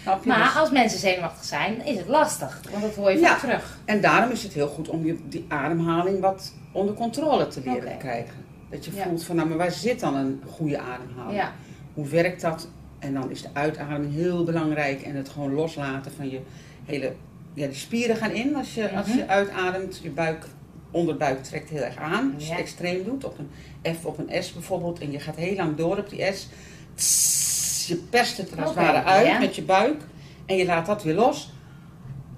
Snap 0.01 0.23
je? 0.23 0.29
maar 0.29 0.43
Dus- 0.43 0.55
als 0.55 0.71
mensen 0.71 0.99
zenuwachtig 0.99 1.43
zijn, 1.45 1.85
is 1.85 1.97
het 1.97 2.07
lastig. 2.07 2.61
Want 2.71 2.83
dat 2.83 2.95
hoor 2.95 3.11
je 3.11 3.19
Ja. 3.19 3.27
vaak 3.27 3.39
terug. 3.39 3.77
En 3.85 4.01
daarom 4.01 4.31
is 4.31 4.43
het 4.43 4.53
heel 4.53 4.67
goed 4.67 4.89
om 4.89 5.05
je, 5.05 5.17
die 5.29 5.45
ademhaling 5.47 6.19
wat 6.19 6.53
onder 6.71 6.93
controle 6.95 7.47
te 7.47 7.61
leren 7.65 7.97
krijgen. 7.97 8.35
Dat 8.69 8.85
je 8.85 8.95
Ja. 8.95 9.03
voelt 9.03 9.23
van, 9.23 9.35
nou, 9.35 9.47
maar 9.47 9.57
waar 9.57 9.71
zit 9.71 9.99
dan 9.99 10.15
een 10.15 10.41
goede 10.47 10.79
ademhaling? 10.79 11.37
Ja, 11.37 11.53
Hoe 11.93 12.07
werkt 12.07 12.41
dat? 12.41 12.67
En 12.99 13.13
dan 13.13 13.29
is 13.31 13.41
de 13.41 13.49
uitademing 13.53 14.13
heel 14.13 14.43
belangrijk 14.43 15.01
en 15.01 15.15
het 15.15 15.29
gewoon 15.29 15.53
loslaten 15.53 16.11
van 16.11 16.29
je 16.29 16.39
hele... 16.85 17.13
Ja, 17.53 17.67
de 17.67 17.73
spieren 17.73 18.15
gaan 18.15 18.31
in 18.31 18.55
als 18.55 18.73
je, 18.73 18.91
als 18.95 19.07
Mhm. 19.07 19.17
je 19.17 19.27
uitademt. 19.27 19.99
Je 20.03 20.09
buik, 20.09 20.45
onderbuik 20.91 21.43
trekt 21.43 21.69
heel 21.69 21.81
erg 21.81 21.95
aan. 21.97 22.31
Als 22.35 22.45
je 22.45 22.51
het 22.51 22.59
extreem 22.61 23.03
doet, 23.03 23.23
op 23.23 23.37
een 23.39 23.49
F 23.95 24.05
op 24.05 24.17
een 24.17 24.43
S 24.43 24.53
bijvoorbeeld. 24.53 24.99
En 24.99 25.11
je 25.11 25.19
gaat 25.19 25.35
heel 25.35 25.55
lang 25.55 25.75
door 25.75 25.97
op 25.97 26.09
die 26.09 26.33
S. 26.33 26.47
Tss, 26.95 27.87
je 27.87 27.95
perst 27.95 28.37
het 28.37 28.51
er 28.51 28.57
als 28.61 28.69
het 28.69 28.77
Oké, 28.77 28.85
ware 28.91 29.03
uit 29.03 29.39
met 29.39 29.55
je 29.55 29.61
buik. 29.63 30.01
En 30.45 30.55
je 30.55 30.65
laat 30.65 30.85
dat 30.85 31.03
weer 31.03 31.13
los. 31.13 31.51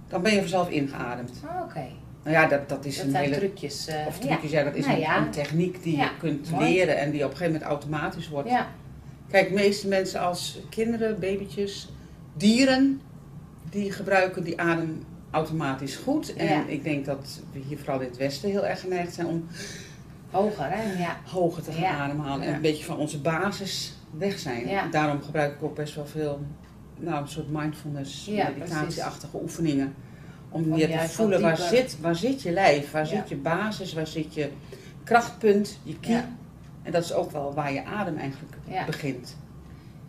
Dan 0.07 0.21
ben 0.21 0.33
je 0.33 0.39
vanzelf 0.39 0.69
ingeademd. 0.69 1.31
Oh, 1.45 1.61
oké. 1.63 1.85
Nou 2.23 2.35
ja, 2.35 2.47
dat, 2.47 2.69
dat 2.69 2.85
is 2.85 2.97
Dat 2.97 3.05
een 3.05 3.15
hele... 3.15 3.35
trucjes. 3.37 3.87
eh, 3.87 4.07
Of 4.07 4.19
trucjes, 4.19 4.51
ja. 4.51 4.63
dat 4.63 4.75
is 4.75 4.85
Nou 4.85 4.95
een, 4.97 5.01
ja. 5.03 5.17
een 5.17 5.31
techniek 5.31 5.83
die 5.83 5.97
Ja, 5.97 6.03
je 6.03 6.09
kunt 6.19 6.51
mooi. 6.51 6.73
leren 6.73 6.97
en 6.97 7.11
die 7.11 7.23
op 7.23 7.31
een 7.31 7.37
gegeven 7.37 7.53
moment 7.53 7.71
automatisch 7.71 8.29
wordt. 8.29 8.49
Kijk, 9.29 9.47
de 9.47 9.53
meeste 9.53 9.87
mensen 9.87 10.19
als 10.21 10.59
kinderen, 10.69 11.19
babytjes, 11.19 11.89
dieren, 12.33 13.01
die 13.69 13.91
gebruiken 13.91 14.43
die 14.43 14.59
adem 14.61 15.03
automatisch 15.31 15.95
goed. 15.95 16.33
En 16.33 16.45
Ja. 16.45 16.63
ik 16.67 16.83
denk 16.83 17.05
dat 17.05 17.41
we 17.51 17.59
hier 17.67 17.77
vooral 17.77 17.99
in 17.99 18.07
het 18.07 18.17
Westen 18.17 18.49
heel 18.49 18.65
erg 18.65 18.79
geneigd 18.79 19.13
zijn 19.13 19.27
om 19.27 19.47
Hoger, 20.31 20.65
hè? 20.71 20.99
Ja. 21.01 21.17
hoger 21.25 21.63
te 21.63 21.71
gaan 21.71 21.81
Ja. 21.81 21.97
ademhalen. 21.97 22.47
En 22.47 22.53
een 22.53 22.61
beetje 22.61 22.85
van 22.85 22.97
onze 22.97 23.19
basis 23.21 23.93
weg 24.17 24.39
zijn. 24.39 24.91
Daarom 24.91 25.21
gebruik 25.21 25.53
ik 25.53 25.63
ook 25.63 25.75
best 25.75 25.95
wel 25.95 26.05
veel, 26.05 26.41
nou, 26.97 27.21
een 27.21 27.27
soort 27.27 27.49
mindfulness, 27.51 28.27
meditatieachtige 28.27 29.37
oefeningen. 29.41 29.93
Om 30.49 30.63
Om 30.63 30.69
meer 30.69 30.99
te 30.99 31.09
voelen, 31.09 31.41
waar 31.41 31.57
zit, 31.57 31.97
waar 32.01 32.15
zit 32.15 32.41
je 32.41 32.51
lijf, 32.51 32.91
waar 32.91 33.05
zit 33.07 33.29
je 33.29 33.35
basis, 33.35 33.93
waar 33.93 34.07
zit 34.07 34.33
je 34.33 34.49
krachtpunt, 35.03 35.79
je 35.83 35.99
kie. 35.99 36.21
En 36.83 36.91
dat 36.91 37.03
is 37.03 37.13
ook 37.13 37.31
wel 37.31 37.53
waar 37.53 37.73
je 37.73 37.85
adem 37.85 38.17
eigenlijk 38.17 38.55
begint. 38.85 39.35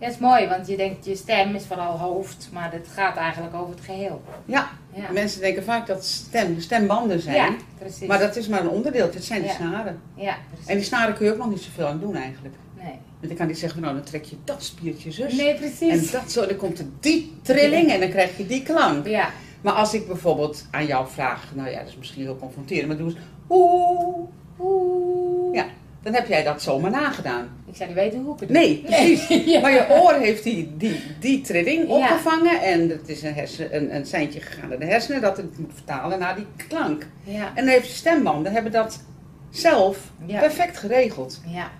Ja, 0.02 0.08
het 0.08 0.16
is 0.16 0.20
mooi, 0.22 0.48
want 0.48 0.66
je 0.66 0.76
denkt 0.76 1.04
je 1.04 1.16
stem 1.16 1.54
is 1.54 1.64
vooral 1.66 1.98
hoofd, 1.98 2.48
maar 2.52 2.72
het 2.72 2.86
gaat 2.94 3.16
eigenlijk 3.16 3.54
over 3.54 3.74
het 3.74 3.84
geheel. 3.84 4.22
Ja, 4.44 4.70
Ja, 4.94 5.10
mensen 5.12 5.40
denken 5.40 5.64
vaak 5.64 5.86
dat 5.86 6.04
stem, 6.04 6.60
stembanden 6.60 7.20
zijn. 7.20 7.36
ja 7.36 7.54
precies. 7.78 8.06
Maar 8.08 8.18
dat 8.18 8.36
is 8.36 8.48
maar 8.48 8.60
een 8.60 8.68
onderdeel, 8.68 9.10
het 9.12 9.24
zijn 9.24 9.40
de 9.42 9.46
Ja. 9.48 9.54
snaren. 9.54 10.00
Ja, 10.14 10.36
precies. 10.50 10.66
En 10.68 10.76
die 10.76 10.84
snaren 10.84 11.14
kun 11.14 11.26
je 11.26 11.32
ook 11.32 11.38
nog 11.38 11.48
niet 11.50 11.60
zoveel 11.62 11.86
aan 11.86 12.00
doen 12.00 12.16
eigenlijk. 12.16 12.54
Nee. 12.76 12.92
Want 13.20 13.32
ik 13.32 13.36
kan 13.38 13.46
niet 13.46 13.58
zeggen, 13.58 13.80
nou 13.80 13.94
dan 13.94 14.02
trek 14.04 14.24
je 14.24 14.36
dat 14.44 14.62
spiertje 14.64 15.10
zus. 15.12 15.32
Nee, 15.34 15.48
En 15.50 15.56
precies. 15.56 16.10
dat 16.10 16.32
zo, 16.32 16.46
dan 16.46 16.56
komt 16.56 16.78
er 16.78 16.84
die 17.00 17.32
trilling 17.42 17.90
en 17.90 18.00
dan 18.00 18.08
krijg 18.10 18.36
je 18.36 18.46
die 18.46 18.62
klank. 18.62 19.06
Ja, 19.06 19.28
Maar 19.60 19.72
als 19.72 19.94
ik 19.94 20.06
bijvoorbeeld 20.06 20.66
aan 20.70 20.86
jou 20.86 21.08
vraag, 21.08 21.50
nou 21.54 21.70
ja, 21.70 21.78
dat 21.78 21.88
is 21.88 21.96
misschien 21.96 22.22
heel 22.22 22.36
confronterend, 22.38 22.86
maar 22.88 22.96
doe 22.96 23.06
eens 23.08 23.16
oeh, 23.50 24.28
oeh. 24.60 25.54
Ja, 25.54 25.64
dan 26.02 26.14
heb 26.14 26.26
jij 26.28 26.42
dat 26.42 26.62
zomaar 26.62 26.90
nagedaan. 26.90 27.48
ik 27.66 27.76
zou 27.76 27.88
niet 27.88 27.98
weten 27.98 28.22
hoe 28.22 28.34
ik 28.34 28.40
het 28.40 28.48
doe. 28.48 28.58
Nee, 28.58 28.82
precies. 28.86 29.26
Ja. 29.52 29.60
Maar 29.60 29.72
je 29.72 29.86
oor 29.90 30.12
heeft 30.14 30.42
die, 30.44 30.76
die, 30.76 31.00
die 31.20 31.40
trilling 31.40 31.88
Ja. 31.88 31.94
opgevangen 31.94 32.60
en 32.62 32.88
het 32.88 33.08
is 33.08 33.22
een, 33.22 33.34
hersen, 33.34 33.76
een, 33.76 33.94
een 33.94 34.06
seintje 34.06 34.40
gegaan 34.40 34.68
naar 34.68 34.78
de 34.78 34.84
hersenen 34.86 35.20
dat 35.20 35.36
het 35.36 35.58
moet 35.58 35.70
vertalen 35.74 36.18
naar 36.18 36.34
die 36.36 36.46
klank. 36.68 37.06
Ja, 37.24 37.46
En 37.54 37.64
dan 37.64 37.66
heeft 37.74 37.86
je 37.88 37.94
stembanden 37.94 38.52
hebben 38.52 38.72
dat 38.72 39.02
zelf 39.50 40.10
perfect 40.26 40.78
geregeld. 40.78 41.40
ja, 41.46 41.70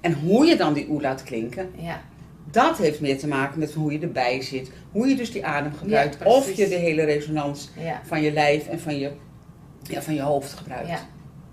En 0.00 0.12
hoe 0.12 0.46
je 0.46 0.56
dan 0.56 0.72
die 0.72 0.88
oe 0.90 1.00
laat 1.00 1.22
klinken, 1.22 1.70
ja. 1.76 2.00
dat 2.50 2.78
heeft 2.78 3.00
meer 3.00 3.18
te 3.18 3.26
maken 3.28 3.58
met 3.58 3.72
hoe 3.72 3.92
je 3.92 3.98
erbij 3.98 4.42
zit. 4.42 4.70
Hoe 4.92 5.06
je 5.08 5.16
dus 5.16 5.32
die 5.32 5.46
adem 5.46 5.72
gebruikt. 5.78 6.24
Of 6.24 6.52
je 6.56 6.68
de 6.68 6.74
hele 6.74 7.04
resonans 7.04 7.70
Ja, 7.78 8.00
van 8.04 8.22
je 8.22 8.32
lijf 8.32 8.66
en 8.68 8.80
van 8.80 8.98
je, 8.98 9.10
ja, 9.82 10.02
van 10.02 10.14
je 10.14 10.20
hoofd 10.22 10.52
gebruikt. 10.52 10.88
ja, 10.88 10.98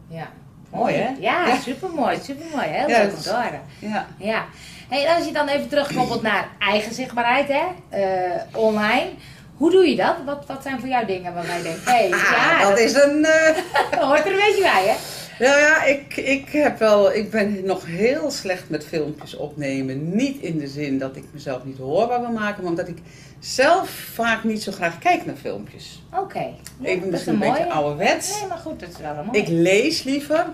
ja. 0.07 0.27
Mooi, 0.73 0.93
hè? 0.95 1.09
Ja, 1.19 1.47
Ja. 1.47 1.55
supermooi, 1.61 2.17
supermooi. 2.23 2.67
Heel 2.67 2.87
leuk 2.87 3.11
om 3.11 3.17
is- 3.17 3.23
te 3.23 3.29
horen. 3.29 3.61
Ja. 3.79 4.05
Ja. 4.17 4.45
Hey, 4.89 5.05
en 5.05 5.15
als 5.15 5.25
je 5.25 5.31
dan 5.31 5.47
even 5.47 5.69
terugkoppelt 5.69 6.21
naar 6.21 6.47
eigen 6.59 6.93
zichtbaarheid, 6.93 7.47
hè? 7.47 7.63
eh, 7.89 8.41
online. 8.53 9.09
Hoe 9.57 9.71
doe 9.71 9.89
je 9.89 9.95
dat? 9.95 10.15
Wat, 10.25 10.43
wat 10.47 10.63
zijn 10.63 10.79
voor 10.79 10.89
jou 10.89 11.05
dingen 11.05 11.33
waarvan 11.33 11.57
je 11.57 11.63
denkt, 11.63 11.85
hé, 11.85 11.91
hey, 11.91 12.07
ja, 12.37 12.69
dat 12.69 12.77
is 12.79 12.93
een... 12.93 13.21
dat 13.91 13.99
hoort 13.99 14.25
er 14.25 14.31
een 14.31 14.39
beetje 14.45 14.61
bij, 14.61 14.83
hè? 14.87 14.95
Nou 15.39 15.59
ja, 15.59 15.83
ik, 15.83 16.17
ik, 16.17 16.49
heb 16.49 16.79
wel, 16.79 17.13
ik 17.13 17.31
ben 17.31 17.65
nog 17.65 17.85
heel 17.85 18.31
slecht 18.31 18.69
met 18.69 18.85
filmpjes 18.85 19.35
opnemen. 19.35 20.15
Niet 20.15 20.41
in 20.41 20.57
de 20.57 20.67
zin 20.67 20.97
dat 20.97 21.15
ik 21.15 21.23
mezelf 21.31 21.65
niet 21.65 21.77
hoorbaar 21.77 22.19
wil 22.19 22.31
maken, 22.31 22.61
maar 22.61 22.71
omdat 22.71 22.87
ik 22.87 22.97
zelf 23.39 23.89
vaak 23.89 24.43
niet 24.43 24.63
zo 24.63 24.71
graag 24.71 24.99
kijk 24.99 25.25
naar 25.25 25.35
filmpjes. 25.35 26.03
Oké. 26.19 26.39
Ja, 26.79 26.89
ik 26.89 26.99
ben 26.99 26.99
dat 26.99 27.03
is 27.05 27.09
misschien 27.11 27.33
een 27.33 27.39
beetje 27.39 27.57
mooie. 27.63 27.71
ouderwets. 27.73 28.39
Nee, 28.39 28.49
maar 28.49 28.57
goed, 28.57 28.79
dat 28.79 28.89
is 28.89 28.97
wel 28.97 29.15
een 29.15 29.25
mooie. 29.25 29.37
Ik 29.37 29.47
lees 29.47 30.03
liever. 30.03 30.45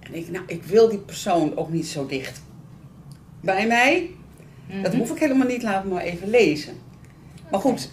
En 0.00 0.14
ik, 0.14 0.30
nou, 0.30 0.44
ik 0.46 0.64
wil 0.64 0.88
die 0.88 0.98
persoon 0.98 1.56
ook 1.56 1.70
niet 1.70 1.86
zo 1.86 2.06
dicht 2.06 2.42
bij 3.40 3.66
mij. 3.66 4.10
Dat 4.82 4.92
Mhm. 4.92 5.00
hoef 5.00 5.10
ik 5.10 5.18
helemaal 5.18 5.46
niet, 5.46 5.62
laat 5.62 5.84
me 5.84 5.90
maar 5.94 6.02
even 6.02 6.30
lezen. 6.30 6.74
Maar 7.50 7.60
goed, 7.60 7.90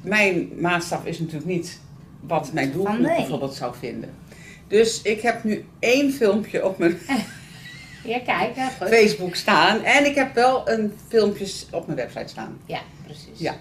mijn 0.00 0.50
maatstaf 0.60 1.04
is 1.04 1.18
natuurlijk 1.18 1.46
niet 1.46 1.80
wat 2.20 2.52
mijn 2.52 2.72
doelgroep 2.72 2.98
nee. 2.98 3.16
bijvoorbeeld 3.16 3.54
zou 3.54 3.74
vinden. 3.78 4.10
Dus 4.74 5.02
ik 5.02 5.20
heb 5.20 5.44
nu 5.44 5.64
één 5.78 6.12
filmpje 6.12 6.64
op 6.64 6.78
mijn 6.78 6.98
Ja, 8.04 8.18
kijk, 8.18 8.56
ja, 8.56 8.68
goed. 8.68 8.88
Facebook 8.88 9.34
staan. 9.34 9.82
En 9.82 10.04
ik 10.06 10.14
heb 10.14 10.34
wel 10.34 10.70
een 10.70 10.92
filmpjes 11.08 11.66
op 11.72 11.86
mijn 11.86 11.98
website 11.98 12.28
staan. 12.28 12.58
Ja, 12.66 12.80
precies. 13.04 13.38
Ja. 13.38 13.54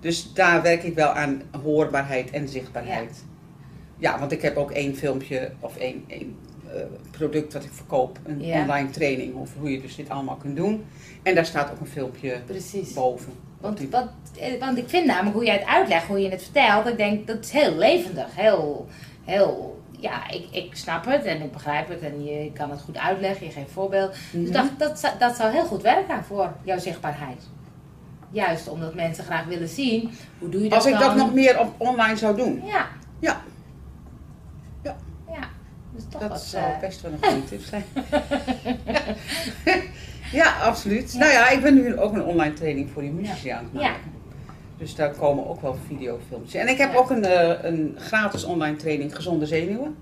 Dus 0.00 0.32
daar 0.32 0.62
werk 0.62 0.82
ik 0.82 0.94
wel 0.94 1.08
aan 1.08 1.42
hoorbaarheid 1.62 2.30
en 2.30 2.48
zichtbaarheid. 2.48 3.24
Ja, 3.96 4.18
want 4.18 4.32
ik 4.32 4.42
heb 4.42 4.56
ook 4.56 4.70
één 4.70 4.96
filmpje 4.96 5.50
of 5.60 5.76
één, 5.76 6.04
één 6.06 6.36
eh, 6.66 6.80
product 7.10 7.52
wat 7.52 7.64
ik 7.64 7.72
verkoop. 7.72 8.18
Een 8.24 8.44
Ja. 8.44 8.60
online 8.60 8.90
training 8.90 9.34
over 9.36 9.58
hoe 9.58 9.70
je 9.72 9.80
dus 9.80 9.96
dit 9.96 10.08
allemaal 10.08 10.36
kunt 10.36 10.56
doen. 10.56 10.84
En 11.22 11.34
daar 11.34 11.46
staat 11.46 11.70
ook 11.70 11.80
een 11.80 11.86
filmpje 11.86 12.40
Precies. 12.46 12.92
boven. 12.92 13.32
Want, 13.60 13.80
wat, 13.90 14.08
eh, 14.40 14.60
want 14.60 14.78
ik 14.78 14.88
vind 14.88 15.06
namelijk 15.06 15.34
hoe 15.36 15.44
jij 15.44 15.56
het 15.56 15.66
uitlegt, 15.66 16.06
hoe 16.06 16.20
je 16.20 16.28
het 16.28 16.42
vertelt, 16.42 16.86
ik 16.86 16.96
denk 16.96 17.26
dat 17.26 17.44
is 17.44 17.50
heel 17.50 17.74
levendig. 17.76 18.26
Heel, 18.36 18.88
heel, 19.24 19.77
ja, 20.00 20.30
ik, 20.30 20.46
ik 20.50 20.76
snap 20.76 21.04
het 21.04 21.24
en 21.24 21.42
ik 21.42 21.52
begrijp 21.52 21.88
het 21.88 22.00
en 22.00 22.24
je 22.24 22.52
kan 22.52 22.70
het 22.70 22.80
goed 22.80 22.98
uitleggen, 22.98 23.46
je 23.46 23.52
geeft 23.52 23.70
voorbeeld. 23.70 24.10
Dus 24.10 24.42
Mhm. 24.42 24.52
dacht, 24.52 24.78
dat, 24.78 24.98
zou- 24.98 25.18
dat 25.18 25.36
zou 25.36 25.52
heel 25.52 25.64
goed 25.64 25.82
werken 25.82 26.24
voor 26.24 26.52
jouw 26.62 26.78
zichtbaarheid. 26.78 27.42
Juist 28.30 28.68
omdat 28.68 28.94
mensen 28.94 29.24
graag 29.24 29.44
willen 29.44 29.68
zien, 29.68 30.10
hoe 30.38 30.48
doe 30.48 30.62
je 30.62 30.68
dat 30.68 30.78
Als 30.78 30.86
ik 30.86 30.92
dan? 30.98 31.02
dat 31.02 31.16
nog 31.16 31.34
meer 31.34 31.60
op 31.60 31.74
online 31.76 32.16
zou 32.16 32.36
doen. 32.36 32.62
Ja. 32.64 32.86
Ja. 33.18 33.40
Ja. 34.82 35.48
Toch 36.10 36.20
Dat 36.20 36.30
wat... 36.30 36.40
zou 36.40 36.64
eh, 36.64 36.78
best 36.80 37.00
wel 37.00 37.12
een 37.12 37.18
goede 37.32 37.44
tip 37.44 37.62
zijn. 37.62 37.84
ja, 40.40 40.52
absoluut. 40.62 41.14
Nou 41.14 41.32
ja, 41.32 41.48
ik 41.48 41.62
ben 41.62 41.74
nu 41.74 41.98
ook 41.98 42.12
een 42.12 42.24
online 42.24 42.52
training 42.54 42.90
voor 42.90 43.02
die 43.02 43.10
muzici 43.10 43.48
aan 43.48 43.68
het 43.72 43.82
Ja. 43.82 43.88
maken. 43.90 44.10
Dus 44.78 44.94
daar 44.94 45.10
komen 45.14 45.46
ook 45.48 45.60
wel 45.60 45.76
videofilmpjes. 45.86 46.54
En 46.54 46.68
ik 46.68 46.78
heb 46.78 46.94
ook 46.94 47.10
een, 47.10 47.24
eh, 47.24 47.70
een 47.70 47.94
gratis 47.98 48.44
online 48.44 48.76
training 48.76 49.14
Gezonde 49.16 49.46
Zenuwen. 49.46 49.96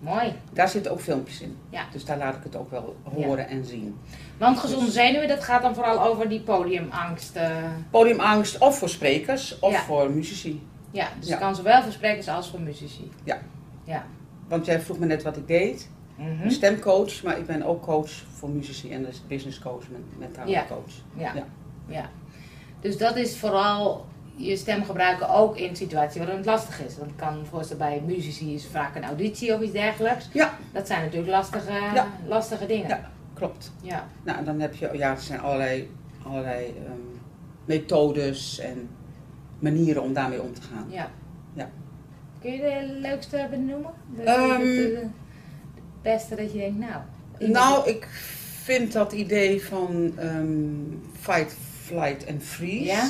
mooi. 0.00 0.32
Daar 0.52 0.68
zitten 0.68 0.92
ook 0.92 1.00
filmpjes 1.00 1.40
in. 1.40 1.56
Ja. 1.70 1.84
Dus 1.92 2.04
daar 2.04 2.18
laat 2.18 2.34
ik 2.36 2.42
het 2.42 2.56
ook 2.56 2.70
wel 2.70 2.96
horen 3.02 3.48
en 3.48 3.64
zien. 3.64 3.96
Want 4.38 4.58
gezonde 4.58 4.90
zenuwen, 4.90 5.28
dat 5.28 5.44
gaat 5.44 5.62
dan 5.62 5.74
vooral 5.74 6.02
over 6.02 6.28
die 6.28 6.40
podiumangst. 6.40 7.36
eh, 7.36 7.56
Podiumangst 7.90 8.58
of 8.58 8.78
voor 8.78 8.88
sprekers 8.88 9.58
of 9.58 9.72
Ja. 9.72 9.80
voor 9.80 10.10
muzici. 10.10 10.62
ja, 10.90 11.08
dus 11.20 11.28
het 11.30 11.38
kan 11.38 11.56
zowel 11.56 11.82
voor 11.82 11.92
sprekers 11.92 12.28
als 12.28 12.50
voor 12.50 12.60
muzici. 12.60 13.10
Ja. 13.24 13.38
Ja. 13.84 14.04
Want 14.48 14.66
jij 14.66 14.80
vroeg 14.80 14.98
me 14.98 15.06
net 15.06 15.22
wat 15.22 15.36
ik 15.36 15.46
deed. 15.46 15.90
Mhm. 16.16 16.48
Stemcoach, 16.50 17.22
maar 17.22 17.38
ik 17.38 17.46
ben 17.46 17.62
ook 17.62 17.82
coach 17.82 18.10
voor 18.32 18.48
muzici 18.50 18.92
en 18.92 19.04
dus 19.04 19.22
business 19.28 19.58
coach, 19.58 19.84
men- 19.90 20.04
mentale 20.18 20.64
coach. 20.68 20.92
Ja. 21.16 21.32
Ja. 21.34 21.44
ja. 21.86 22.10
Dus 22.80 22.98
dat 22.98 23.16
is 23.16 23.38
vooral 23.38 24.06
je 24.38 24.56
stem 24.56 24.84
gebruiken 24.84 25.28
ook 25.30 25.56
in 25.56 25.76
situaties 25.76 26.18
waarin 26.18 26.36
het 26.36 26.46
lastig 26.46 26.80
is. 26.86 26.96
Want 26.98 27.10
ik 27.10 27.16
kan 27.16 27.38
me 27.38 27.44
voorstellen 27.44 27.86
bij 27.88 28.02
muzici 28.06 28.54
is 28.54 28.66
vaak 28.66 28.96
een 28.96 29.04
auditie 29.04 29.54
of 29.54 29.60
iets 29.60 29.72
dergelijks. 29.72 30.28
Ja. 30.32 30.58
Dat 30.72 30.86
zijn 30.86 31.02
natuurlijk 31.02 31.30
lastige, 31.30 31.72
Ja. 31.94 32.06
lastige 32.26 32.66
dingen. 32.66 32.88
Ja. 32.88 33.10
Klopt. 33.34 33.72
Ja. 33.82 34.06
Nou, 34.24 34.44
dan 34.44 34.60
heb 34.60 34.74
je, 34.74 34.90
ja, 34.92 35.10
er 35.10 35.20
zijn 35.20 35.40
allerlei, 35.40 35.90
allerlei 36.26 36.64
ehm, 36.66 37.00
methodes 37.64 38.58
en 38.58 38.88
manieren 39.58 40.02
om 40.02 40.12
daarmee 40.12 40.42
om 40.42 40.54
te 40.54 40.60
gaan. 40.62 40.86
ja. 40.90 41.10
Ja. 41.54 41.68
Kun 42.40 42.52
je 42.52 42.58
de 42.58 42.92
leukste 43.00 43.46
benoemen? 43.50 43.90
De, 44.16 44.22
Ehm. 44.22 44.58
de- 44.58 44.64
de- 44.64 45.00
de 45.00 45.80
beste 46.02 46.34
dat 46.34 46.52
je 46.52 46.58
denkt, 46.58 46.78
nou. 46.78 47.00
ik- 47.38 47.48
Nou, 47.48 47.88
ik 47.88 48.06
vind 48.62 48.92
dat 48.92 49.12
idee 49.12 49.64
van 49.64 50.12
ehm, 50.16 50.48
fight, 51.20 51.56
flight 51.82 52.24
en 52.24 52.40
freeze 52.42 52.84
Ja? 52.84 53.08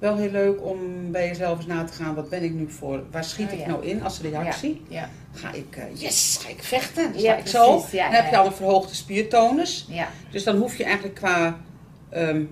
Wel 0.00 0.16
heel 0.16 0.30
leuk 0.30 0.64
om 0.64 0.78
bij 1.10 1.26
jezelf 1.26 1.56
eens 1.56 1.66
na 1.66 1.84
te 1.84 1.92
gaan. 1.92 2.14
Wat 2.14 2.28
ben 2.28 2.42
ik 2.42 2.52
nu 2.52 2.70
voor? 2.70 3.02
Waar 3.10 3.24
schiet 3.24 3.46
Oh, 3.46 3.52
ik 3.52 3.58
ja. 3.60 3.66
nou 3.66 3.84
in 3.86 4.02
als 4.02 4.20
reactie? 4.20 4.82
Ja. 4.88 5.08
Ga 5.32 5.52
ik, 5.52 5.76
eh, 5.76 5.84
yes, 6.00 6.38
ga 6.42 6.48
ik 6.48 6.62
vechten? 6.62 7.12
Dan 7.12 7.22
Ja, 7.22 7.36
ik 7.36 7.46
zo. 7.46 7.66
dan 7.92 8.00
heb 8.12 8.30
je 8.30 8.36
al 8.36 8.46
een 8.46 8.52
verhoogde 8.52 8.94
spiertonus. 8.94 9.86
Ja. 9.88 10.08
Dus 10.30 10.44
dan 10.44 10.56
hoef 10.56 10.76
je 10.76 10.84
eigenlijk 10.84 11.14
qua 11.14 11.60
ehm 12.08 12.42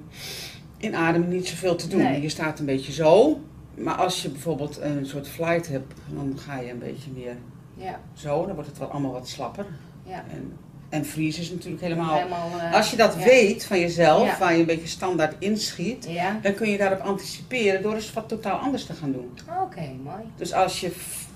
inademen 0.78 1.28
niet 1.28 1.46
zoveel 1.48 1.76
te 1.76 1.88
doen. 1.88 2.02
Nee. 2.02 2.20
Je 2.22 2.28
staat 2.28 2.58
een 2.58 2.66
beetje 2.66 2.92
zo. 2.92 3.40
Maar 3.76 3.94
als 3.94 4.22
je 4.22 4.28
bijvoorbeeld 4.30 4.80
een 4.80 5.06
soort 5.06 5.28
flight 5.28 5.68
hebt, 5.68 5.92
dan 6.14 6.38
ga 6.38 6.60
je 6.60 6.70
een 6.70 6.78
beetje 6.78 7.10
meer 7.10 7.36
Ja. 7.74 8.00
zo. 8.14 8.46
Dan 8.46 8.54
wordt 8.54 8.68
het 8.70 8.78
wel 8.78 8.88
allemaal 8.88 9.12
wat 9.12 9.28
slapper. 9.28 9.66
Ja. 10.02 10.24
En, 10.30 10.52
en 10.88 11.04
freeze 11.04 11.40
is 11.40 11.50
natuurlijk 11.50 11.82
helemaal... 11.82 12.16
Helemaal, 12.16 12.50
eh, 12.60 12.74
Als 12.74 12.90
je 12.90 12.96
dat 12.96 13.14
ja. 13.18 13.24
weet 13.24 13.64
van 13.64 13.80
jezelf, 13.80 14.26
Ja. 14.26 14.38
waar 14.38 14.52
je 14.52 14.58
een 14.58 14.66
beetje 14.66 14.86
standaard 14.88 15.34
inschiet, 15.38 16.06
Ja. 16.08 16.38
dan 16.42 16.54
kun 16.54 16.70
je 16.70 16.78
daarop 16.78 17.00
anticiperen 17.00 17.82
door 17.82 17.94
eens 17.94 18.12
wat 18.12 18.28
totaal 18.28 18.58
anders 18.58 18.84
te 18.84 18.92
gaan 18.92 19.12
doen. 19.12 19.30
Oké, 19.62 19.90
mooi. 20.02 20.22
Dus 20.36 20.52
als 20.52 20.80
je, 20.80 20.90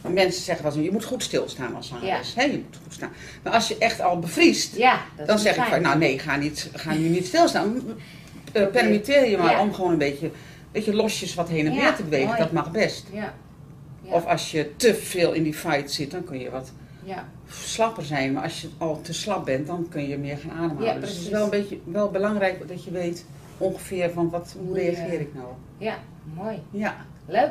mensen 0.08 0.42
zeggen 0.42 0.64
wel 0.64 0.74
eens, 0.74 0.84
je 0.84 0.90
moet 0.92 1.04
goed 1.04 1.22
stilstaan 1.22 1.74
als 1.74 1.88
zangeres. 1.88 2.32
Ja. 2.34 2.40
Hè? 2.40 2.46
Je 2.46 2.52
moet 2.56 2.78
goed 2.82 2.92
staan. 2.92 3.12
Maar 3.42 3.52
als 3.52 3.68
je 3.68 3.78
echt 3.78 4.00
al 4.00 4.18
bevriest, 4.18 4.76
dan 5.26 5.38
zeg 5.38 5.56
ik 5.56 5.62
van, 5.62 5.82
nou 5.82 5.98
nee, 5.98 6.18
ga, 6.18 6.36
niet, 6.36 6.70
ga 6.74 6.92
nu 6.94 7.08
niet 7.08 7.26
stilstaan. 7.26 7.82
Uh, 8.52 8.66
permitteer 8.66 9.28
je 9.30 9.36
maar 9.38 9.60
om 9.60 9.74
gewoon 9.74 9.92
een 9.92 9.98
beetje, 9.98 10.30
beetje 10.72 10.94
losjes 10.94 11.34
wat 11.34 11.48
heen 11.48 11.66
en 11.66 11.74
weer 11.74 11.94
te 11.94 12.02
bewegen. 12.02 12.26
mooi. 12.26 12.38
Dat 12.38 12.52
mag 12.52 12.70
best. 12.70 13.06
Ja. 13.12 13.34
Ja. 14.02 14.12
Of 14.12 14.26
als 14.26 14.50
je 14.50 14.76
te 14.76 14.94
veel 14.94 15.32
in 15.32 15.42
die 15.42 15.54
fight 15.54 15.92
zit, 15.92 16.10
dan 16.10 16.24
kun 16.24 16.38
je 16.40 16.50
wat 16.50 16.72
ja. 17.04 17.24
slapper 17.48 18.04
zijn. 18.04 18.32
Maar 18.32 18.42
als 18.42 18.60
je 18.60 18.68
al 18.78 19.00
te 19.00 19.12
slap 19.12 19.44
bent, 19.44 19.66
dan 19.66 19.86
kun 19.88 20.08
je 20.08 20.18
meer 20.18 20.36
gaan 20.38 20.50
ademhalen. 20.50 20.94
Ja, 20.94 21.00
dus 21.00 21.08
het 21.10 21.18
is 21.18 21.28
wel 21.28 21.44
een 21.44 21.50
beetje 21.50 21.78
wel 21.84 22.10
belangrijk 22.10 22.68
dat 22.68 22.84
je 22.84 22.90
weet 22.90 23.24
ongeveer 23.58 24.10
van 24.10 24.30
wat, 24.30 24.54
hoe 24.66 24.74
reageer 24.74 25.20
ik 25.20 25.34
nou. 25.34 25.46
ja, 25.78 25.94
mooi. 26.34 26.62
Ja. 26.70 26.96
Leuk. 27.26 27.50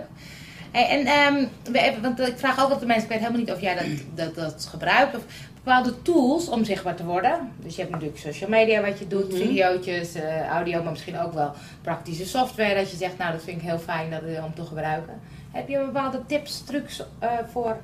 Hey, 0.71 0.89
en 0.89 1.05
ehm, 1.05 2.01
want 2.01 2.19
ik 2.19 2.37
vraag 2.37 2.63
ook 2.63 2.71
op 2.71 2.79
de 2.79 2.85
mensen, 2.85 3.03
ik 3.03 3.09
weet 3.09 3.19
helemaal 3.19 3.39
niet 3.39 3.51
of 3.51 3.61
jij 3.61 3.75
dat, 3.75 3.85
dat, 4.15 4.35
dat 4.35 4.65
gebruikt 4.69 5.15
of 5.15 5.23
bepaalde 5.63 6.01
tools 6.01 6.49
om 6.49 6.63
zichtbaar 6.63 6.95
te 6.95 7.05
worden. 7.05 7.51
Dus 7.59 7.75
je 7.75 7.81
hebt 7.81 7.93
natuurlijk 7.93 8.19
social 8.19 8.49
media 8.49 8.81
wat 8.81 8.99
je 8.99 9.07
doet, 9.07 9.27
Mhm. 9.31 9.41
videootjes, 9.41 10.13
eh, 10.13 10.47
audio, 10.47 10.83
maar 10.83 10.91
misschien 10.91 11.19
ook 11.19 11.33
wel 11.33 11.51
praktische 11.81 12.25
software 12.25 12.75
dat 12.75 12.91
je 12.91 12.97
zegt, 12.97 13.17
nou 13.17 13.31
dat 13.31 13.43
vind 13.43 13.61
ik 13.61 13.67
heel 13.67 13.79
fijn 13.79 14.09
dat, 14.11 14.21
eh, 14.23 14.43
om 14.45 14.53
te 14.53 14.65
gebruiken. 14.65 15.19
Heb 15.51 15.67
je 15.67 15.77
bepaalde 15.85 16.21
tips, 16.25 16.61
trucs 16.63 17.03
eh, 17.19 17.29
voor 17.51 17.77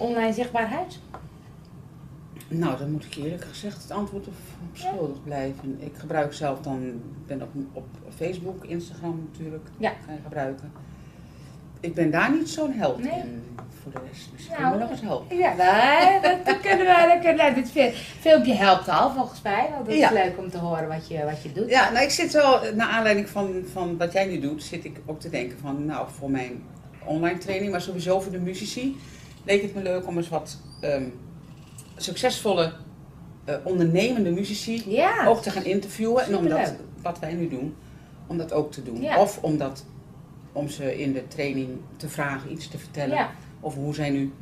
online 0.00 0.32
zichtbaarheid? 0.32 0.98
Nou, 2.48 2.78
dan 2.78 2.90
moet 2.90 3.04
ik 3.04 3.14
eerlijk 3.14 3.44
gezegd 3.44 3.82
het 3.82 3.90
antwoord 3.90 4.26
op, 4.26 4.32
op 4.70 4.76
schuldig 4.76 5.22
blijven. 5.24 5.76
Ik 5.80 5.92
gebruik 5.96 6.32
zelf 6.32 6.60
dan, 6.60 7.00
ben 7.26 7.42
op, 7.42 7.48
op 7.72 7.84
Facebook, 8.16 8.64
Instagram 8.64 9.28
natuurlijk, 9.32 9.68
Ja. 9.78 9.90
ga 10.06 10.12
je 10.12 10.18
gebruiken. 10.22 10.72
Ik 11.80 11.94
ben 11.94 12.10
daar 12.10 12.32
niet 12.32 12.48
zo'n 12.50 12.72
held 12.72 13.02
Nee. 13.02 13.12
in 13.12 13.42
voor 13.82 13.92
de 13.92 13.98
rest. 14.10 14.28
Misschien 14.32 14.56
Nou, 14.60 14.78
nog 14.78 14.90
eens 14.90 15.00
helpen. 15.00 15.36
Ja, 15.36 15.54
nou, 15.54 16.22
dat, 16.22 16.46
dat 16.46 16.60
kunnen 16.60 16.86
we. 16.86 17.06
Dat 17.14 17.20
kunnen 17.24 17.46
we 17.46 17.54
dit 17.60 17.70
fil- 17.70 17.90
filmpje 18.20 18.54
helpt 18.54 18.88
al 18.88 19.10
volgens 19.10 19.42
mij. 19.42 19.68
Want 19.70 19.86
het 19.86 19.94
is 19.94 20.00
Ja. 20.00 20.12
leuk 20.12 20.38
om 20.38 20.50
te 20.50 20.58
horen 20.58 20.88
wat 20.88 21.08
je, 21.08 21.24
wat 21.24 21.42
je 21.42 21.52
doet. 21.52 21.68
Ja, 21.70 21.90
nou 21.90 22.04
ik 22.04 22.10
zit 22.10 22.32
wel, 22.32 22.60
naar 22.74 22.88
aanleiding 22.88 23.28
van, 23.28 23.62
van 23.72 23.96
wat 23.96 24.12
jij 24.12 24.26
nu 24.26 24.40
doet, 24.40 24.62
zit 24.62 24.84
ik 24.84 25.00
ook 25.06 25.20
te 25.20 25.28
denken 25.30 25.58
van, 25.58 25.84
nou 25.84 26.08
voor 26.18 26.30
mijn 26.30 26.62
online 27.04 27.38
training, 27.38 27.70
maar 27.70 27.80
sowieso 27.80 28.20
voor 28.20 28.32
de 28.32 28.38
muzici, 28.40 28.96
leek 29.44 29.62
het 29.62 29.74
me 29.74 29.82
leuk 29.82 30.06
om 30.06 30.16
eens 30.16 30.28
wat 30.28 30.58
ehm, 30.80 31.04
succesvolle 31.96 32.72
eh, 33.44 33.54
ondernemende 33.64 34.30
muzici 34.30 34.82
Ja. 34.90 35.26
ook 35.26 35.42
te 35.42 35.50
gaan 35.50 35.64
interviewen. 35.64 36.24
En 36.24 36.36
om 36.36 36.48
dat, 36.48 36.74
wat 37.02 37.18
wij 37.18 37.32
nu 37.34 37.48
doen, 37.48 37.74
om 38.26 38.38
dat 38.38 38.52
ook 38.52 38.72
te 38.72 38.82
doen. 38.82 39.02
Ja. 39.02 39.20
Of 39.20 39.38
om, 39.42 39.58
dat, 39.58 39.84
om 40.52 40.68
ze 40.68 40.98
in 40.98 41.12
de 41.12 41.28
training 41.28 41.68
te 41.96 42.08
vragen, 42.08 42.52
iets 42.52 42.68
te 42.68 42.78
vertellen 42.78 43.16
Ja, 43.16 43.30
over 43.60 43.80
hoe 43.80 43.94
zij 43.94 44.10
nu 44.10 44.32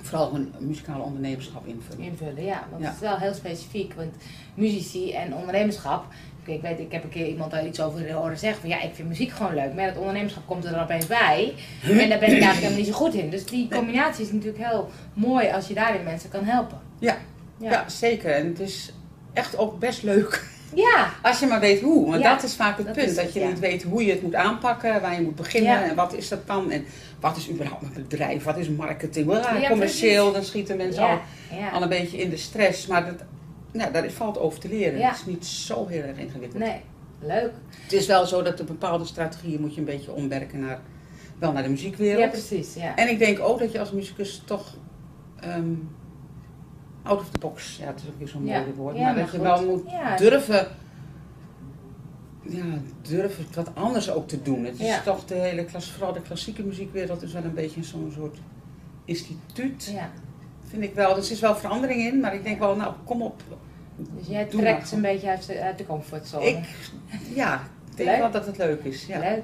vooral 0.00 0.32
hun 0.32 0.52
muzikale 0.58 1.02
ondernemerschap 1.02 1.66
invullen. 1.66 2.04
invullen, 2.04 2.44
ja. 2.44 2.66
Want 2.70 2.84
het 2.84 2.94
is 2.94 3.00
wel 3.00 3.16
heel 3.16 3.34
specifiek. 3.34 3.94
Want 3.94 4.14
muzici 4.54 5.12
en 5.12 5.34
ondernemerschap. 5.34 6.04
Ik 6.46 6.62
weet, 6.62 6.78
ik 6.78 6.92
heb 6.92 7.02
een 7.02 7.08
keer 7.10 7.26
iemand 7.26 7.50
daar 7.50 7.66
iets 7.66 7.80
over 7.80 8.12
horen 8.12 8.38
zeggen 8.38 8.60
van 8.60 8.68
ja, 8.70 8.82
ik 8.82 8.90
vind 8.94 9.08
muziek 9.08 9.30
gewoon 9.30 9.54
leuk. 9.54 9.74
Maar 9.74 9.84
het 9.84 9.96
ondernemerschap 9.98 10.42
komt 10.46 10.64
er 10.64 10.70
dan 10.70 10.80
opeens 10.82 11.06
bij. 11.06 11.54
En 11.82 11.96
daar 11.96 12.06
ben 12.08 12.12
ik 12.12 12.20
eigenlijk 12.20 12.54
helemaal 12.54 12.76
niet 12.78 12.86
zo 12.86 12.92
goed 12.92 13.14
in. 13.14 13.30
Dus 13.30 13.44
die 13.46 13.68
combinatie 13.70 14.24
is 14.24 14.32
natuurlijk 14.32 14.64
heel 14.64 14.90
mooi 15.14 15.48
als 15.48 15.68
je 15.68 15.74
daarin 15.74 16.04
mensen 16.04 16.30
kan 16.30 16.44
helpen. 16.44 16.78
Ja. 16.98 17.16
Ja. 17.58 17.70
Ja. 17.70 17.88
zeker. 17.88 18.30
En 18.34 18.46
het 18.46 18.60
is 18.60 18.92
echt 19.32 19.58
ook 19.58 19.78
best 19.78 20.02
leuk 20.02 20.44
Ja, 20.74 21.10
als 21.22 21.38
je 21.40 21.46
maar 21.46 21.60
weet 21.60 21.80
hoe. 21.80 22.10
Want 22.10 22.22
Ja, 22.22 22.34
dat 22.34 22.42
is 22.42 22.54
vaak 22.54 22.76
het 22.76 22.86
dat 22.86 22.96
punt. 22.96 23.16
dat 23.16 23.32
je 23.32 23.40
ja. 23.40 23.48
niet 23.48 23.58
weet 23.58 23.82
hoe 23.82 24.04
je 24.04 24.10
het 24.10 24.22
moet 24.22 24.34
aanpakken, 24.34 25.00
waar 25.00 25.14
je 25.14 25.20
moet 25.22 25.36
beginnen 25.36 25.72
Ja. 25.72 25.84
en 25.88 25.94
wat 25.94 26.14
is 26.14 26.28
dat 26.28 26.46
dan. 26.46 26.70
En 26.70 26.84
wat 27.20 27.36
is 27.36 27.50
überhaupt 27.50 27.82
een 27.82 27.92
bedrijf, 28.08 28.44
wat 28.44 28.56
is 28.56 28.68
marketing. 28.68 29.32
Ja, 29.32 29.68
commercieel, 29.68 30.32
dan 30.32 30.44
schieten 30.44 30.76
mensen 30.76 31.02
al, 31.02 31.18
al 31.72 31.82
een 31.82 31.88
beetje 31.88 32.16
in 32.18 32.30
de 32.30 32.36
stress. 32.36 32.86
Maar 32.86 33.04
dat, 33.04 33.14
nou, 33.76 33.92
daar 33.92 34.10
valt 34.10 34.38
over 34.38 34.60
te 34.60 34.68
leren. 34.68 34.98
Ja. 34.98 35.08
Het 35.08 35.16
is 35.18 35.26
niet 35.26 35.46
zo 35.46 35.86
heel 35.86 36.02
erg 36.02 36.18
ingewikkeld. 36.18 36.62
Nee, 36.62 36.80
leuk. 37.20 37.52
Het 37.82 37.92
is 37.92 38.06
wel 38.06 38.26
zo 38.26 38.42
dat 38.42 38.56
de 38.58 38.64
bepaalde 38.64 39.04
strategieën 39.04 39.60
moet 39.60 39.72
je 39.74 39.80
een 39.80 39.86
beetje 39.86 40.12
omwerken 40.12 40.60
naar, 40.60 40.80
wel 41.38 41.52
naar 41.52 41.62
de 41.62 41.68
muziekwereld. 41.68 42.20
Ja, 42.24 42.28
precies. 42.28 42.74
Ja. 42.74 42.96
En 42.96 43.08
ik 43.08 43.18
denk 43.18 43.40
ook 43.40 43.58
dat 43.58 43.72
je 43.72 43.78
als 43.80 43.92
muzikus 43.92 44.42
toch 44.44 44.74
ehm, 45.40 45.72
out 47.02 47.20
of 47.20 47.28
the 47.30 47.38
box, 47.38 47.76
ja 47.80 47.86
het 47.86 48.00
is 48.02 48.08
ook 48.08 48.18
weer 48.18 48.28
zo'n 48.28 48.46
Ja. 48.46 48.60
mooi 48.60 48.72
woord, 48.72 48.94
maar 48.94 49.04
maar 49.04 49.14
dat 49.14 49.24
je 49.24 49.30
goed. 49.38 49.46
wel 49.46 49.66
moet 49.66 49.90
Ja. 49.90 50.16
durven, 50.16 50.68
ja, 52.42 52.64
durven 53.02 53.44
het 53.46 53.54
wat 53.54 53.70
anders 53.74 54.10
ook 54.10 54.28
te 54.28 54.42
doen. 54.42 54.64
Het 54.64 54.80
is 54.80 54.86
Ja. 54.86 55.00
toch 55.02 55.24
de 55.24 55.34
hele 55.34 55.64
klas, 55.64 55.90
vooral 55.90 56.12
de 56.12 56.22
klassieke 56.22 56.62
muziekwereld 56.62 57.22
is 57.22 57.32
wel 57.32 57.44
een 57.44 57.54
beetje 57.54 57.82
zo'n 57.84 58.12
soort 58.14 58.38
instituut, 59.04 59.84
ja. 59.94 60.10
vind 60.68 60.82
ik 60.82 60.94
wel. 60.94 61.14
Dus 61.14 61.26
er 61.26 61.32
is 61.32 61.40
wel 61.40 61.56
verandering 61.56 62.00
in, 62.12 62.20
maar 62.20 62.34
ik 62.34 62.44
denk 62.44 62.58
wel, 62.58 62.76
nou 62.76 62.94
kom 63.04 63.22
op. 63.22 63.42
Dus 63.96 64.26
jij 64.28 64.44
trekt 64.44 64.88
ze 64.88 64.94
een 64.94 65.02
beetje 65.02 65.28
uit 65.28 65.46
de, 65.46 65.60
uit 65.62 65.78
de 65.78 65.86
comfortzone. 65.86 66.46
Ik, 66.46 66.58
ja, 67.34 67.60
ik 67.90 67.96
denk 67.96 68.18
wel 68.18 68.30
dat 68.30 68.46
het 68.46 68.56
leuk 68.58 68.84
is. 68.84 69.06
Ja. 69.06 69.18
Leuk. 69.18 69.42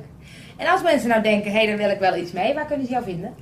En 0.56 0.66
als 0.68 0.82
mensen 0.82 1.08
nou 1.08 1.22
denken, 1.22 1.50
hé, 1.50 1.56
hey, 1.56 1.66
daar 1.66 1.76
wil 1.76 1.90
ik 1.90 1.98
wel 1.98 2.16
iets 2.16 2.32
mee, 2.32 2.54
waar 2.54 2.66
kunnen 2.66 2.86
ze 2.86 2.92
jou 2.92 3.04
vinden? 3.04 3.34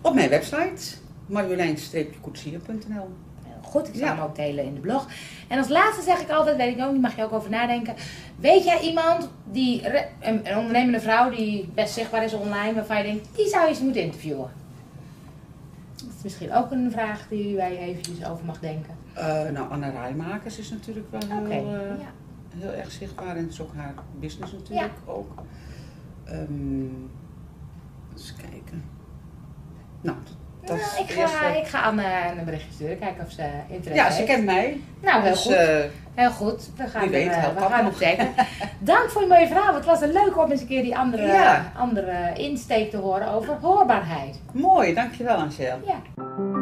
Op 0.00 0.14
mijn 0.14 0.28
website, 0.28 0.94
marjolein-koetsier.nl 1.26 3.08
Goed, 3.62 3.88
ik 3.88 3.94
zal 3.94 4.04
Ja. 4.06 4.14
hem 4.14 4.22
ook 4.24 4.36
delen 4.36 4.64
in 4.64 4.74
de 4.74 4.80
blog. 4.80 5.06
En 5.48 5.58
als 5.58 5.68
laatste 5.68 6.02
zeg 6.02 6.20
ik 6.20 6.30
altijd, 6.30 6.56
weet 6.56 6.76
ik 6.76 6.84
ook 6.84 6.92
niet, 6.92 7.00
mag 7.00 7.16
je 7.16 7.22
ook 7.24 7.32
over 7.32 7.50
nadenken. 7.50 7.94
Weet 8.36 8.64
jij 8.64 8.80
iemand, 8.80 9.28
die, 9.44 9.82
een, 10.20 10.40
een 10.50 10.56
ondernemende 10.56 11.00
vrouw 11.00 11.30
die 11.30 11.68
best 11.74 11.94
zichtbaar 11.94 12.24
is 12.24 12.32
online, 12.32 12.74
waarvan 12.74 12.96
je 12.96 13.02
denkt, 13.02 13.28
die 13.36 13.48
zou 13.48 13.62
je 13.62 13.68
eens 13.68 13.80
moeten 13.80 14.02
interviewen? 14.02 14.50
Misschien 16.22 16.52
ook 16.52 16.70
een 16.70 16.90
vraag 16.90 17.28
die 17.28 17.48
je 17.48 17.78
eventjes 17.78 18.24
over 18.24 18.44
mag 18.44 18.60
denken. 18.60 18.94
Eh, 19.14 19.50
nou, 19.50 19.70
Anna 19.70 19.88
Rijmakers 19.88 20.58
is 20.58 20.70
natuurlijk 20.70 21.10
wel 21.10 21.20
heel, 21.28 21.74
eh, 21.74 22.00
ja. 22.00 22.12
heel 22.58 22.72
erg 22.72 22.90
zichtbaar 22.90 23.36
en 23.36 23.42
het 23.42 23.52
is 23.52 23.60
ook 23.60 23.74
haar 23.74 23.94
business 24.20 24.52
natuurlijk 24.52 24.92
ook. 25.06 25.42
Ehm 26.24 27.10
eens 28.12 28.34
kijken. 28.34 28.84
Nou, 30.00 30.16
dat 30.64 30.76
Nou, 30.76 31.04
ik, 31.06 31.10
ga, 31.10 31.46
ik 31.54 31.66
ga 31.66 31.80
Anne 31.82 32.04
een 32.38 32.44
berichtje 32.44 32.72
sturen, 32.74 32.98
kijken 32.98 33.24
of 33.26 33.32
ze 33.32 33.42
interesse 33.68 33.94
Ja, 34.04 34.10
ze 34.10 34.16
heeft. 34.16 34.28
kent 34.28 34.44
mij. 34.44 34.80
Nou, 35.02 35.22
heel 35.22 35.30
dus, 35.32 35.42
goed. 35.42 35.52
eh, 35.52 35.76
Heel 36.14 36.30
goed. 36.30 36.70
We 36.76 36.86
gaan, 36.88 37.08
weet, 37.08 37.30
eh, 37.30 37.44
we 37.54 37.60
gaan 37.60 37.84
nog. 37.84 37.98
het 37.98 38.08
checken. 38.08 38.28
Dank 38.78 39.10
voor 39.10 39.22
je 39.22 39.28
mooie 39.28 39.46
verhaal. 39.46 39.74
Het 39.74 39.84
was 39.84 40.00
een 40.00 40.12
leuk 40.12 40.38
om 40.38 40.50
eens 40.50 40.60
een 40.60 40.66
keer 40.66 40.82
die 40.82 40.96
andere, 40.96 41.22
Ja. 41.26 41.72
andere 41.78 42.32
insteek 42.34 42.90
te 42.90 42.96
horen 42.96 43.28
over 43.28 43.54
hoorbaarheid. 43.60 44.40
mooi, 44.52 44.94
dankjewel 44.94 45.36
Angel. 45.36 45.78
Ja. 45.86 46.61